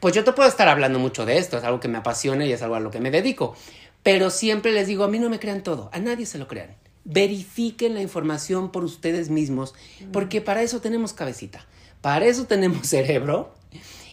pues 0.00 0.14
yo 0.14 0.24
te 0.24 0.32
puedo 0.32 0.48
estar 0.48 0.68
hablando 0.68 0.98
mucho 0.98 1.26
de 1.26 1.36
esto, 1.36 1.58
es 1.58 1.64
algo 1.64 1.78
que 1.78 1.88
me 1.88 1.98
apasiona 1.98 2.46
y 2.46 2.52
es 2.52 2.62
algo 2.62 2.76
a 2.76 2.80
lo 2.80 2.90
que 2.90 2.98
me 2.98 3.10
dedico, 3.10 3.54
pero 4.02 4.30
siempre 4.30 4.72
les 4.72 4.86
digo, 4.86 5.04
a 5.04 5.08
mí 5.08 5.18
no 5.18 5.28
me 5.28 5.38
crean 5.38 5.62
todo, 5.62 5.90
a 5.92 5.98
nadie 5.98 6.24
se 6.24 6.38
lo 6.38 6.48
crean. 6.48 6.74
Verifiquen 7.04 7.92
la 7.92 8.00
información 8.00 8.72
por 8.72 8.84
ustedes 8.84 9.28
mismos, 9.28 9.74
porque 10.14 10.40
para 10.40 10.62
eso 10.62 10.80
tenemos 10.80 11.12
cabecita, 11.12 11.66
para 12.00 12.24
eso 12.24 12.46
tenemos 12.46 12.86
cerebro 12.88 13.52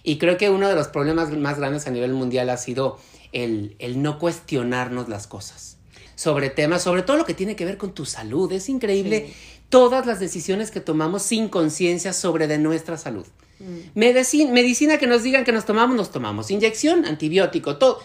y 0.03 0.17
creo 0.17 0.38
que 0.38 0.49
uno 0.49 0.67
de 0.67 0.75
los 0.75 0.88
problemas 0.88 1.31
más 1.31 1.57
grandes 1.57 1.88
a 1.88 1.91
nivel 1.91 2.13
mundial 2.13 2.49
ha 2.49 2.57
sido 2.57 2.97
el, 3.31 3.75
el 3.79 4.01
no 4.01 4.19
cuestionarnos 4.19 5.09
las 5.09 5.27
cosas. 5.27 5.77
Sobre 6.15 6.49
temas, 6.49 6.83
sobre 6.83 7.01
todo 7.01 7.17
lo 7.17 7.25
que 7.25 7.33
tiene 7.33 7.55
que 7.55 7.65
ver 7.65 7.77
con 7.77 7.93
tu 7.93 8.05
salud. 8.05 8.51
Es 8.51 8.67
increíble 8.67 9.33
todas 9.69 10.05
las 10.05 10.19
decisiones 10.19 10.71
que 10.71 10.81
tomamos 10.81 11.23
sin 11.23 11.47
conciencia 11.47 12.12
sobre 12.12 12.47
de 12.47 12.57
nuestra 12.57 12.97
salud. 12.97 13.25
Mm. 13.59 13.99
Medicina, 13.99 14.51
medicina 14.51 14.97
que 14.97 15.07
nos 15.07 15.23
digan 15.23 15.45
que 15.45 15.51
nos 15.51 15.65
tomamos, 15.65 15.95
nos 15.95 16.12
tomamos. 16.12 16.51
Inyección, 16.51 17.05
antibiótico, 17.05 17.77
todo. 17.77 17.99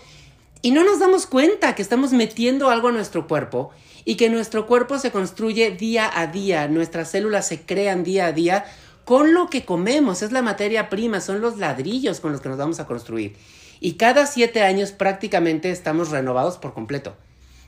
Y 0.63 0.71
no 0.71 0.85
nos 0.85 0.99
damos 0.99 1.27
cuenta 1.27 1.75
que 1.75 1.83
estamos 1.83 2.13
metiendo 2.13 2.71
algo 2.71 2.89
a 2.89 2.93
nuestro 2.93 3.27
cuerpo 3.27 3.71
y 4.05 4.17
que 4.17 4.31
nuestro 4.31 4.67
cuerpo 4.67 4.99
se 4.99 5.11
construye 5.11 5.71
día 5.71 6.11
a 6.15 6.27
día, 6.27 6.69
nuestras 6.69 7.11
células 7.11 7.47
se 7.49 7.63
crean 7.63 8.05
día 8.05 8.27
a 8.27 8.33
día 8.33 8.65
con 9.05 9.35
lo 9.35 9.51
que 9.51 9.65
comemos, 9.65 10.23
es 10.23 10.33
la 10.33 10.43
materia 10.43 10.89
prima, 10.89 11.21
son 11.21 11.41
los 11.41 11.59
ladrillos 11.59 12.21
con 12.21 12.33
los 12.33 12.41
que 12.41 12.49
nos 12.49 12.59
vamos 12.59 12.81
a 12.81 12.87
construir. 12.87 13.37
Y 13.81 13.95
cada 13.95 14.27
siete 14.27 14.63
años 14.63 14.93
prácticamente 14.93 15.71
estamos 15.71 16.11
renovados 16.11 16.59
por 16.59 16.75
completo. 16.75 17.17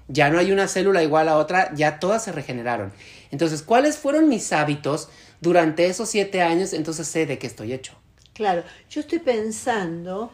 Ya 0.08 0.30
no 0.30 0.38
hay 0.38 0.52
una 0.52 0.68
célula 0.68 1.02
igual 1.02 1.28
a 1.28 1.36
otra, 1.36 1.74
ya 1.74 1.98
todas 1.98 2.24
se 2.24 2.32
regeneraron. 2.32 2.92
Entonces, 3.30 3.62
¿cuáles 3.62 3.98
fueron 3.98 4.28
mis 4.28 4.52
hábitos 4.52 5.08
durante 5.40 5.86
esos 5.86 6.08
siete 6.08 6.42
años? 6.42 6.72
Entonces 6.72 7.08
sé 7.08 7.26
de 7.26 7.38
qué 7.38 7.46
estoy 7.46 7.72
hecho. 7.72 7.92
Claro, 8.32 8.62
yo 8.88 9.00
estoy 9.00 9.18
pensando 9.18 10.30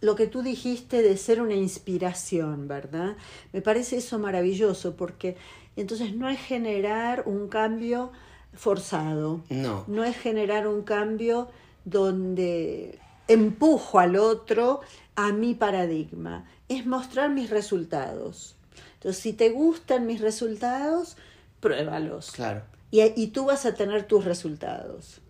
lo 0.00 0.14
que 0.14 0.26
tú 0.26 0.42
dijiste 0.42 1.02
de 1.02 1.16
ser 1.16 1.40
una 1.40 1.54
inspiración, 1.54 2.68
¿verdad? 2.68 3.16
Me 3.52 3.62
parece 3.62 3.96
eso 3.96 4.18
maravilloso 4.18 4.96
porque 4.96 5.36
entonces 5.76 6.14
no 6.14 6.28
es 6.28 6.38
generar 6.38 7.24
un 7.26 7.48
cambio 7.48 8.12
forzado. 8.54 9.40
No. 9.50 9.84
No 9.86 10.04
es 10.04 10.16
generar 10.16 10.66
un 10.66 10.82
cambio 10.82 11.48
donde 11.84 12.98
empujo 13.28 13.98
al 13.98 14.16
otro 14.16 14.80
a 15.16 15.32
mi 15.32 15.54
paradigma. 15.54 16.48
Es 16.68 16.86
mostrar 16.86 17.30
mis 17.30 17.50
resultados. 17.50 18.56
Entonces, 18.94 19.22
si 19.22 19.32
te 19.32 19.50
gustan 19.50 20.06
mis 20.06 20.20
resultados, 20.20 21.16
pruébalos. 21.60 22.30
Claro. 22.30 22.62
Y, 22.90 23.02
y 23.20 23.28
tú 23.28 23.46
vas 23.46 23.66
a 23.66 23.74
tener 23.74 24.06
tus 24.06 24.24
resultados. 24.24 25.20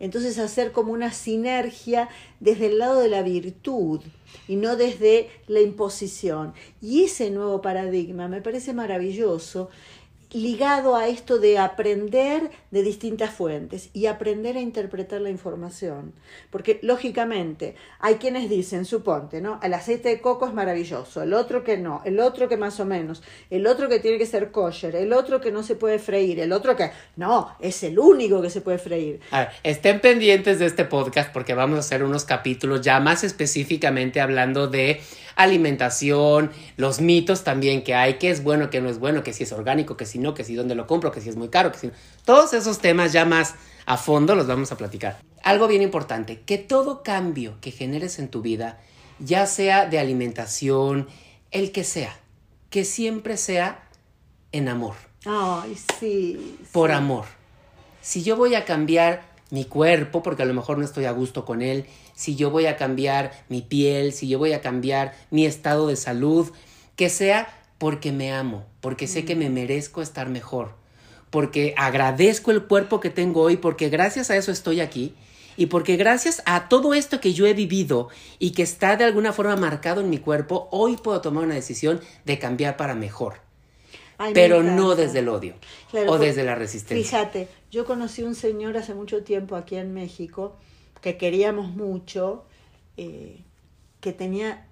Entonces 0.00 0.38
hacer 0.38 0.72
como 0.72 0.92
una 0.92 1.12
sinergia 1.12 2.08
desde 2.40 2.66
el 2.66 2.78
lado 2.78 3.00
de 3.00 3.08
la 3.08 3.22
virtud 3.22 4.00
y 4.48 4.56
no 4.56 4.76
desde 4.76 5.30
la 5.46 5.60
imposición. 5.60 6.52
Y 6.82 7.04
ese 7.04 7.30
nuevo 7.30 7.62
paradigma 7.62 8.28
me 8.28 8.42
parece 8.42 8.72
maravilloso 8.72 9.70
ligado 10.34 10.96
a 10.96 11.06
esto 11.06 11.38
de 11.38 11.58
aprender 11.58 12.50
de 12.72 12.82
distintas 12.82 13.30
fuentes 13.30 13.88
y 13.92 14.06
aprender 14.06 14.56
a 14.56 14.60
interpretar 14.60 15.20
la 15.20 15.30
información. 15.30 16.12
Porque 16.50 16.80
lógicamente 16.82 17.76
hay 18.00 18.16
quienes 18.16 18.50
dicen, 18.50 18.84
suponte, 18.84 19.40
¿no? 19.40 19.60
El 19.62 19.72
aceite 19.74 20.08
de 20.08 20.20
coco 20.20 20.46
es 20.46 20.52
maravilloso, 20.52 21.22
el 21.22 21.32
otro 21.32 21.62
que 21.62 21.78
no, 21.78 22.02
el 22.04 22.18
otro 22.18 22.48
que 22.48 22.56
más 22.56 22.80
o 22.80 22.84
menos, 22.84 23.22
el 23.48 23.66
otro 23.66 23.88
que 23.88 24.00
tiene 24.00 24.18
que 24.18 24.26
ser 24.26 24.50
kosher, 24.50 24.96
el 24.96 25.12
otro 25.12 25.40
que 25.40 25.52
no 25.52 25.62
se 25.62 25.76
puede 25.76 26.00
freír, 26.00 26.40
el 26.40 26.52
otro 26.52 26.74
que 26.74 26.90
no, 27.16 27.56
es 27.60 27.82
el 27.84 27.98
único 27.98 28.42
que 28.42 28.50
se 28.50 28.60
puede 28.60 28.78
freír. 28.78 29.20
A 29.30 29.40
ver, 29.40 29.48
estén 29.62 30.00
pendientes 30.00 30.58
de 30.58 30.66
este 30.66 30.84
podcast 30.84 31.32
porque 31.32 31.54
vamos 31.54 31.76
a 31.76 31.80
hacer 31.80 32.02
unos 32.02 32.24
capítulos 32.24 32.80
ya 32.80 32.98
más 32.98 33.22
específicamente 33.22 34.20
hablando 34.20 34.66
de 34.66 35.00
alimentación, 35.36 36.50
los 36.76 37.00
mitos 37.00 37.44
también 37.44 37.82
que 37.82 37.94
hay, 37.94 38.14
que 38.14 38.30
es 38.30 38.42
bueno, 38.42 38.70
que 38.70 38.80
no 38.80 38.88
es 38.88 38.98
bueno, 38.98 39.22
que 39.22 39.32
si 39.32 39.44
es 39.44 39.52
orgánico, 39.52 39.96
que 39.96 40.06
si 40.06 40.18
no, 40.18 40.34
que 40.34 40.44
si 40.44 40.54
dónde 40.54 40.74
lo 40.74 40.86
compro, 40.86 41.12
que 41.12 41.20
si 41.20 41.28
es 41.28 41.36
muy 41.36 41.48
caro, 41.48 41.72
que 41.72 41.78
si 41.78 41.86
no. 41.88 41.92
Todos 42.24 42.54
esos 42.54 42.78
temas 42.78 43.12
ya 43.12 43.24
más 43.24 43.54
a 43.86 43.96
fondo 43.96 44.34
los 44.34 44.46
vamos 44.46 44.72
a 44.72 44.76
platicar. 44.76 45.18
Algo 45.42 45.66
bien 45.66 45.82
importante, 45.82 46.40
que 46.40 46.58
todo 46.58 47.02
cambio 47.02 47.56
que 47.60 47.70
generes 47.70 48.18
en 48.18 48.28
tu 48.28 48.42
vida, 48.42 48.80
ya 49.18 49.46
sea 49.46 49.86
de 49.86 49.98
alimentación, 49.98 51.08
el 51.50 51.72
que 51.72 51.84
sea, 51.84 52.18
que 52.70 52.84
siempre 52.84 53.36
sea 53.36 53.88
en 54.52 54.68
amor. 54.68 54.94
Ay, 55.26 55.76
sí. 55.98 56.58
Por 56.72 56.92
amor. 56.92 57.24
Si 58.02 58.22
yo 58.22 58.36
voy 58.36 58.54
a 58.54 58.64
cambiar 58.64 59.22
mi 59.50 59.64
cuerpo, 59.64 60.22
porque 60.22 60.42
a 60.42 60.46
lo 60.46 60.54
mejor 60.54 60.78
no 60.78 60.84
estoy 60.84 61.04
a 61.04 61.12
gusto 61.12 61.44
con 61.44 61.62
él, 61.62 61.86
si 62.14 62.36
yo 62.36 62.50
voy 62.50 62.66
a 62.66 62.76
cambiar 62.76 63.32
mi 63.48 63.62
piel, 63.62 64.12
si 64.12 64.28
yo 64.28 64.38
voy 64.38 64.52
a 64.52 64.60
cambiar 64.60 65.14
mi 65.30 65.46
estado 65.46 65.88
de 65.88 65.96
salud, 65.96 66.50
que 66.96 67.10
sea 67.10 67.52
porque 67.78 68.12
me 68.12 68.32
amo, 68.32 68.64
porque 68.80 69.06
sé 69.06 69.24
que 69.24 69.36
me 69.36 69.50
merezco 69.50 70.00
estar 70.00 70.28
mejor, 70.28 70.74
porque 71.30 71.74
agradezco 71.76 72.50
el 72.50 72.64
cuerpo 72.64 73.00
que 73.00 73.10
tengo 73.10 73.42
hoy, 73.42 73.56
porque 73.56 73.88
gracias 73.88 74.30
a 74.30 74.36
eso 74.36 74.52
estoy 74.52 74.80
aquí 74.80 75.14
y 75.56 75.66
porque 75.66 75.96
gracias 75.96 76.42
a 76.46 76.68
todo 76.68 76.94
esto 76.94 77.20
que 77.20 77.32
yo 77.32 77.46
he 77.46 77.54
vivido 77.54 78.08
y 78.38 78.52
que 78.52 78.62
está 78.62 78.96
de 78.96 79.04
alguna 79.04 79.32
forma 79.32 79.56
marcado 79.56 80.00
en 80.00 80.10
mi 80.10 80.18
cuerpo, 80.18 80.68
hoy 80.70 80.96
puedo 80.96 81.20
tomar 81.20 81.44
una 81.44 81.54
decisión 81.54 82.00
de 82.24 82.38
cambiar 82.38 82.76
para 82.76 82.94
mejor. 82.94 83.34
pero 84.32 84.62
no 84.62 84.94
desde 84.94 85.18
el 85.18 85.28
odio 85.28 85.54
o 86.06 86.18
desde 86.18 86.44
la 86.44 86.54
resistencia. 86.54 87.04
Fíjate, 87.04 87.48
yo 87.70 87.84
conocí 87.84 88.22
un 88.22 88.36
señor 88.36 88.76
hace 88.76 88.94
mucho 88.94 89.24
tiempo 89.24 89.56
aquí 89.56 89.74
en 89.76 89.92
México 89.92 90.56
que 91.04 91.18
queríamos 91.18 91.70
mucho, 91.70 92.46
eh, 92.96 93.42
que 94.00 94.14
tenía 94.14 94.66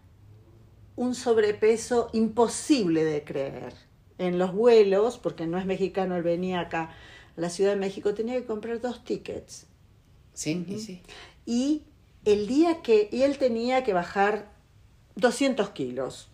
un 0.97 1.15
sobrepeso 1.15 2.09
imposible 2.15 3.05
de 3.05 3.23
creer. 3.23 3.75
En 4.17 4.39
los 4.39 4.55
vuelos, 4.55 5.19
porque 5.19 5.47
no 5.47 5.59
es 5.59 5.67
mexicano, 5.67 6.17
él 6.17 6.23
venía 6.23 6.61
acá 6.61 6.85
a 6.85 7.41
la 7.41 7.51
Ciudad 7.51 7.73
de 7.73 7.77
México, 7.77 8.15
tenía 8.15 8.35
que 8.41 8.47
comprar 8.47 8.81
dos 8.81 9.05
tickets. 9.05 9.67
Sí, 10.33 10.65
y 10.67 10.79
sí. 10.79 11.03
Y 11.45 11.83
el 12.25 12.47
día 12.47 12.81
que, 12.81 13.11
y 13.13 13.25
él 13.25 13.37
tenía 13.37 13.85
que 13.85 13.93
bajar 13.93 14.51
200 15.17 15.69
kilos, 15.71 16.31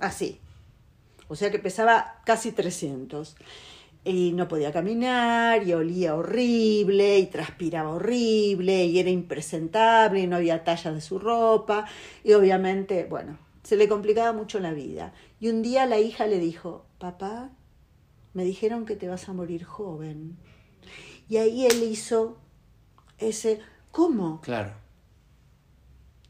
así. 0.00 0.38
O 1.28 1.34
sea 1.34 1.50
que 1.50 1.58
pesaba 1.58 2.20
casi 2.26 2.52
300 2.52 3.36
y 4.04 4.32
no 4.32 4.48
podía 4.48 4.72
caminar 4.72 5.66
y 5.66 5.72
olía 5.72 6.14
horrible 6.14 7.18
y 7.18 7.26
transpiraba 7.26 7.90
horrible 7.90 8.86
y 8.86 8.98
era 8.98 9.10
impresentable 9.10 10.20
y 10.20 10.26
no 10.26 10.36
había 10.36 10.64
tallas 10.64 10.94
de 10.94 11.00
su 11.00 11.18
ropa 11.18 11.86
y 12.24 12.32
obviamente, 12.32 13.04
bueno, 13.04 13.38
se 13.62 13.76
le 13.76 13.88
complicaba 13.88 14.32
mucho 14.32 14.58
la 14.58 14.72
vida. 14.72 15.12
Y 15.38 15.48
un 15.48 15.62
día 15.62 15.86
la 15.86 15.98
hija 15.98 16.26
le 16.26 16.38
dijo, 16.38 16.86
papá, 16.98 17.50
me 18.32 18.44
dijeron 18.44 18.86
que 18.86 18.96
te 18.96 19.08
vas 19.08 19.28
a 19.28 19.32
morir 19.32 19.64
joven. 19.64 20.36
Y 21.28 21.36
ahí 21.36 21.66
él 21.66 21.82
hizo 21.82 22.38
ese, 23.18 23.60
¿cómo? 23.90 24.40
Claro. 24.40 24.72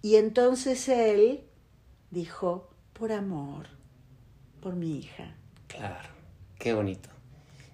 Y 0.02 0.16
entonces 0.16 0.88
él 0.88 1.44
dijo, 2.11 2.70
por 2.92 3.12
amor, 3.12 3.66
por 4.61 4.74
mi 4.74 4.98
hija. 4.98 5.35
Claro, 5.68 6.09
qué 6.59 6.74
bonito. 6.74 7.11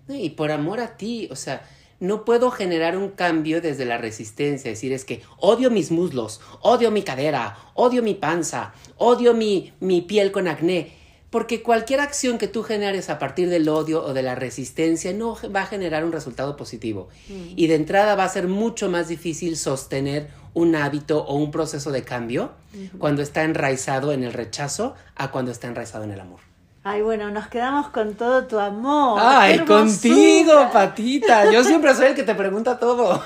Y 0.08 0.30
por 0.30 0.50
amor 0.52 0.80
a 0.80 0.96
ti, 0.96 1.28
o 1.30 1.36
sea, 1.36 1.68
no 1.98 2.24
puedo 2.24 2.50
generar 2.50 2.96
un 2.96 3.10
cambio 3.10 3.60
desde 3.60 3.84
la 3.84 3.98
resistencia, 3.98 4.70
decir 4.70 4.92
es 4.92 5.04
que 5.04 5.22
odio 5.38 5.70
mis 5.70 5.90
muslos, 5.90 6.40
odio 6.60 6.90
mi 6.90 7.02
cadera, 7.02 7.56
odio 7.74 8.02
mi 8.02 8.14
panza, 8.14 8.74
odio 8.96 9.34
mi, 9.34 9.72
mi 9.80 10.02
piel 10.02 10.30
con 10.30 10.46
acné, 10.46 10.92
porque 11.30 11.62
cualquier 11.62 12.00
acción 12.00 12.38
que 12.38 12.48
tú 12.48 12.62
generes 12.62 13.10
a 13.10 13.18
partir 13.18 13.48
del 13.48 13.68
odio 13.68 14.04
o 14.04 14.14
de 14.14 14.22
la 14.22 14.34
resistencia 14.34 15.12
no 15.12 15.36
va 15.54 15.62
a 15.62 15.66
generar 15.66 16.04
un 16.04 16.12
resultado 16.12 16.56
positivo. 16.56 17.08
Mm. 17.28 17.52
Y 17.56 17.66
de 17.66 17.74
entrada 17.74 18.14
va 18.14 18.24
a 18.24 18.28
ser 18.28 18.46
mucho 18.46 18.88
más 18.88 19.08
difícil 19.08 19.56
sostener 19.56 20.28
un 20.54 20.74
hábito 20.76 21.24
o 21.24 21.34
un 21.34 21.50
proceso 21.50 21.90
de 21.90 22.02
cambio 22.02 22.52
cuando 22.98 23.22
está 23.22 23.44
enraizado 23.44 24.12
en 24.12 24.22
el 24.22 24.32
rechazo 24.32 24.94
a 25.14 25.30
cuando 25.30 25.50
está 25.50 25.66
enraizado 25.68 26.04
en 26.04 26.12
el 26.12 26.20
amor. 26.20 26.40
Ay, 26.88 27.02
bueno, 27.02 27.32
nos 27.32 27.48
quedamos 27.48 27.88
con 27.88 28.14
todo 28.14 28.46
tu 28.46 28.60
amor. 28.60 29.18
Ay, 29.20 29.58
contigo, 29.58 30.70
patita. 30.72 31.50
Yo 31.50 31.64
siempre 31.64 31.92
soy 31.96 32.06
el 32.06 32.14
que 32.14 32.22
te 32.22 32.36
pregunta 32.36 32.78
todo. 32.78 33.20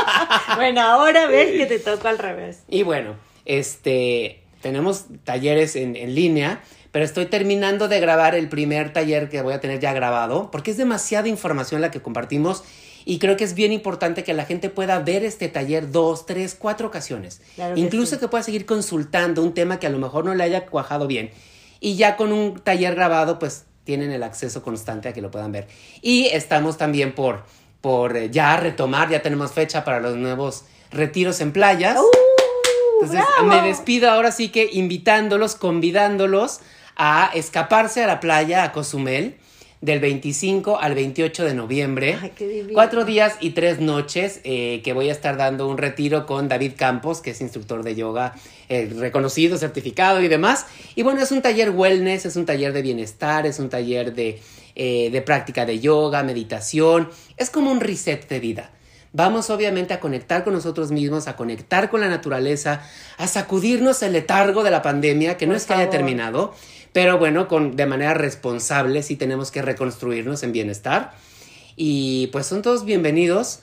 bueno, 0.56 0.80
ahora 0.80 1.26
ves 1.26 1.50
que 1.50 1.66
te 1.66 1.78
toco 1.78 2.08
al 2.08 2.16
revés. 2.16 2.60
Y 2.68 2.84
bueno, 2.84 3.16
este, 3.44 4.42
tenemos 4.62 5.04
talleres 5.24 5.76
en, 5.76 5.94
en 5.94 6.14
línea, 6.14 6.62
pero 6.90 7.04
estoy 7.04 7.26
terminando 7.26 7.86
de 7.86 8.00
grabar 8.00 8.34
el 8.34 8.48
primer 8.48 8.94
taller 8.94 9.28
que 9.28 9.42
voy 9.42 9.52
a 9.52 9.60
tener 9.60 9.78
ya 9.78 9.92
grabado, 9.92 10.50
porque 10.50 10.70
es 10.70 10.78
demasiada 10.78 11.28
información 11.28 11.82
la 11.82 11.90
que 11.90 12.00
compartimos 12.00 12.64
y 13.04 13.18
creo 13.18 13.36
que 13.36 13.44
es 13.44 13.52
bien 13.52 13.72
importante 13.72 14.24
que 14.24 14.32
la 14.32 14.46
gente 14.46 14.70
pueda 14.70 15.00
ver 15.00 15.22
este 15.22 15.48
taller 15.48 15.90
dos, 15.92 16.24
tres, 16.24 16.56
cuatro 16.58 16.88
ocasiones. 16.88 17.42
Incluso 17.76 18.18
que 18.18 18.28
pueda 18.28 18.42
seguir 18.42 18.64
consultando 18.64 19.42
un 19.42 19.52
tema 19.52 19.78
que 19.78 19.86
a 19.86 19.90
lo 19.90 19.98
mejor 19.98 20.24
no 20.24 20.34
le 20.34 20.44
haya 20.44 20.64
cuajado 20.64 21.06
bien 21.06 21.30
y 21.82 21.96
ya 21.96 22.16
con 22.16 22.32
un 22.32 22.60
taller 22.60 22.94
grabado 22.94 23.38
pues 23.40 23.64
tienen 23.84 24.12
el 24.12 24.22
acceso 24.22 24.62
constante 24.62 25.08
a 25.08 25.12
que 25.12 25.20
lo 25.20 25.30
puedan 25.32 25.50
ver. 25.50 25.66
Y 26.00 26.26
estamos 26.26 26.78
también 26.78 27.12
por, 27.12 27.42
por 27.80 28.16
eh, 28.16 28.30
ya 28.30 28.56
retomar, 28.56 29.10
ya 29.10 29.20
tenemos 29.20 29.52
fecha 29.52 29.84
para 29.84 29.98
los 29.98 30.16
nuevos 30.16 30.64
retiros 30.92 31.40
en 31.40 31.52
playas. 31.52 31.98
¡Uh! 31.98 33.02
Entonces 33.02 33.26
me 33.44 33.60
despido 33.62 34.08
ahora 34.08 34.30
sí 34.30 34.50
que 34.50 34.70
invitándolos, 34.72 35.56
convidándolos 35.56 36.60
a 36.96 37.32
escaparse 37.34 38.04
a 38.04 38.06
la 38.06 38.20
playa, 38.20 38.62
a 38.62 38.70
Cozumel, 38.70 39.36
del 39.82 39.98
25 39.98 40.78
al 40.80 40.94
28 40.94 41.44
de 41.44 41.54
noviembre. 41.54 42.16
Ay, 42.22 42.32
qué. 42.36 42.68
Cuatro 42.72 43.04
días 43.04 43.36
y 43.40 43.50
tres 43.50 43.80
noches 43.80 44.40
eh, 44.44 44.80
que 44.84 44.92
voy 44.92 45.08
a 45.08 45.12
estar 45.12 45.36
dando 45.36 45.68
un 45.68 45.76
retiro 45.76 46.24
con 46.24 46.48
David 46.48 46.72
Campos, 46.76 47.20
que 47.20 47.32
es 47.32 47.40
instructor 47.40 47.82
de 47.82 47.96
yoga 47.96 48.34
eh, 48.68 48.90
reconocido, 48.96 49.58
certificado 49.58 50.22
y 50.22 50.28
demás. 50.28 50.66
Y 50.94 51.02
bueno, 51.02 51.20
es 51.20 51.32
un 51.32 51.42
taller 51.42 51.70
wellness, 51.70 52.26
es 52.26 52.36
un 52.36 52.46
taller 52.46 52.72
de 52.72 52.80
bienestar, 52.80 53.44
es 53.44 53.58
un 53.58 53.68
taller 53.68 54.14
de, 54.14 54.40
eh, 54.76 55.10
de 55.10 55.20
práctica 55.20 55.66
de 55.66 55.80
yoga, 55.80 56.22
meditación. 56.22 57.10
Es 57.36 57.50
como 57.50 57.72
un 57.72 57.80
reset 57.80 58.28
de 58.28 58.38
vida. 58.38 58.70
Vamos 59.14 59.50
obviamente 59.50 59.92
a 59.92 60.00
conectar 60.00 60.42
con 60.42 60.54
nosotros 60.54 60.90
mismos, 60.90 61.28
a 61.28 61.36
conectar 61.36 61.90
con 61.90 62.00
la 62.00 62.08
naturaleza, 62.08 62.82
a 63.18 63.26
sacudirnos 63.26 64.02
el 64.02 64.14
letargo 64.14 64.62
de 64.62 64.70
la 64.70 64.80
pandemia, 64.80 65.36
que 65.36 65.46
no 65.46 65.54
es 65.54 65.66
que 65.66 65.74
haya 65.74 65.90
terminado, 65.90 66.54
pero 66.92 67.18
bueno, 67.18 67.48
con, 67.48 67.76
de 67.76 67.86
manera 67.86 68.14
responsable 68.14 69.02
sí 69.02 69.16
tenemos 69.16 69.50
que 69.50 69.62
reconstruirnos 69.62 70.42
en 70.42 70.52
bienestar. 70.52 71.12
Y 71.76 72.28
pues 72.28 72.46
son 72.46 72.62
todos 72.62 72.84
bienvenidos, 72.84 73.60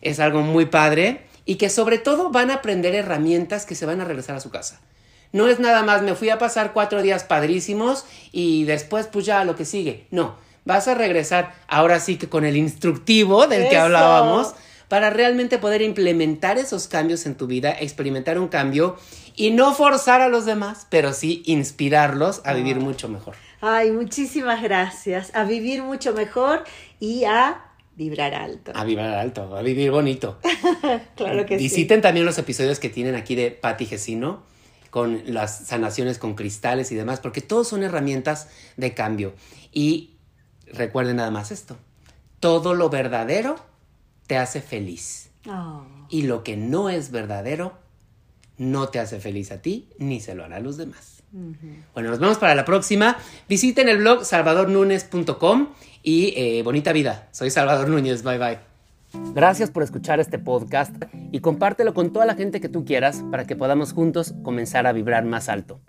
es 0.00 0.20
algo 0.20 0.40
muy 0.40 0.66
padre 0.66 1.26
y 1.44 1.56
que 1.56 1.68
sobre 1.68 1.98
todo 1.98 2.30
van 2.30 2.50
a 2.50 2.54
aprender 2.54 2.94
herramientas 2.94 3.66
que 3.66 3.74
se 3.74 3.86
van 3.86 4.00
a 4.00 4.04
regresar 4.04 4.36
a 4.36 4.40
su 4.40 4.50
casa. 4.50 4.80
No 5.32 5.48
es 5.48 5.60
nada 5.60 5.82
más, 5.82 6.02
me 6.02 6.14
fui 6.14 6.30
a 6.30 6.38
pasar 6.38 6.72
cuatro 6.72 7.02
días 7.02 7.24
padrísimos 7.24 8.04
y 8.32 8.64
después 8.64 9.06
pues 9.06 9.26
ya 9.26 9.44
lo 9.44 9.56
que 9.56 9.64
sigue. 9.64 10.06
No, 10.10 10.36
vas 10.64 10.88
a 10.88 10.94
regresar 10.94 11.54
ahora 11.68 12.00
sí 12.00 12.16
que 12.16 12.28
con 12.28 12.44
el 12.44 12.56
instructivo 12.56 13.46
del 13.46 13.68
que 13.68 13.76
hablábamos 13.76 14.54
para 14.92 15.08
realmente 15.08 15.56
poder 15.56 15.80
implementar 15.80 16.58
esos 16.58 16.86
cambios 16.86 17.24
en 17.24 17.34
tu 17.34 17.46
vida, 17.46 17.70
experimentar 17.72 18.38
un 18.38 18.48
cambio 18.48 18.98
y 19.34 19.50
no 19.50 19.72
forzar 19.72 20.20
a 20.20 20.28
los 20.28 20.44
demás, 20.44 20.86
pero 20.90 21.14
sí 21.14 21.42
inspirarlos 21.46 22.42
a 22.44 22.52
vivir 22.52 22.76
mucho 22.76 23.08
mejor. 23.08 23.34
Ay, 23.62 23.90
muchísimas 23.90 24.62
gracias. 24.62 25.34
A 25.34 25.44
vivir 25.44 25.82
mucho 25.82 26.12
mejor 26.12 26.64
y 27.00 27.24
a 27.24 27.70
vibrar 27.96 28.34
alto. 28.34 28.72
A 28.74 28.84
vibrar 28.84 29.14
alto, 29.14 29.56
a 29.56 29.62
vivir 29.62 29.90
bonito. 29.90 30.38
Claro 31.16 31.46
que 31.46 31.56
sí. 31.56 31.64
Visiten 31.64 32.02
también 32.02 32.26
los 32.26 32.36
episodios 32.36 32.78
que 32.78 32.90
tienen 32.90 33.14
aquí 33.14 33.34
de 33.34 33.50
Patti 33.50 33.86
Gesino 33.86 34.42
con 34.90 35.22
las 35.24 35.68
sanaciones 35.68 36.18
con 36.18 36.34
cristales 36.34 36.92
y 36.92 36.96
demás, 36.96 37.18
porque 37.18 37.40
todos 37.40 37.66
son 37.66 37.82
herramientas 37.82 38.50
de 38.76 38.92
cambio. 38.92 39.32
Y 39.72 40.18
recuerden 40.66 41.16
nada 41.16 41.30
más 41.30 41.50
esto, 41.50 41.78
todo 42.40 42.74
lo 42.74 42.90
verdadero 42.90 43.71
te 44.26 44.36
hace 44.36 44.60
feliz. 44.60 45.30
Oh. 45.48 45.84
Y 46.08 46.22
lo 46.22 46.44
que 46.44 46.56
no 46.56 46.88
es 46.88 47.10
verdadero 47.10 47.78
no 48.58 48.88
te 48.88 49.00
hace 49.00 49.18
feliz 49.18 49.50
a 49.50 49.62
ti 49.62 49.88
ni 49.98 50.20
se 50.20 50.34
lo 50.34 50.44
hará 50.44 50.56
a 50.56 50.60
los 50.60 50.76
demás. 50.76 51.22
Bueno, 51.94 52.10
nos 52.10 52.18
vemos 52.18 52.38
para 52.38 52.54
la 52.54 52.64
próxima. 52.64 53.16
Visiten 53.48 53.88
el 53.88 53.98
blog 53.98 54.24
salvadornunes.com 54.24 55.68
y 56.02 56.34
eh, 56.36 56.62
bonita 56.62 56.92
vida. 56.92 57.28
Soy 57.32 57.50
Salvador 57.50 57.88
Núñez. 57.88 58.22
Bye 58.22 58.38
bye. 58.38 58.58
Gracias 59.34 59.70
por 59.70 59.82
escuchar 59.82 60.20
este 60.20 60.38
podcast 60.38 60.94
y 61.30 61.40
compártelo 61.40 61.94
con 61.94 62.12
toda 62.12 62.26
la 62.26 62.34
gente 62.34 62.60
que 62.60 62.68
tú 62.68 62.84
quieras 62.84 63.22
para 63.30 63.46
que 63.46 63.56
podamos 63.56 63.92
juntos 63.92 64.34
comenzar 64.42 64.86
a 64.86 64.92
vibrar 64.92 65.24
más 65.24 65.48
alto. 65.48 65.80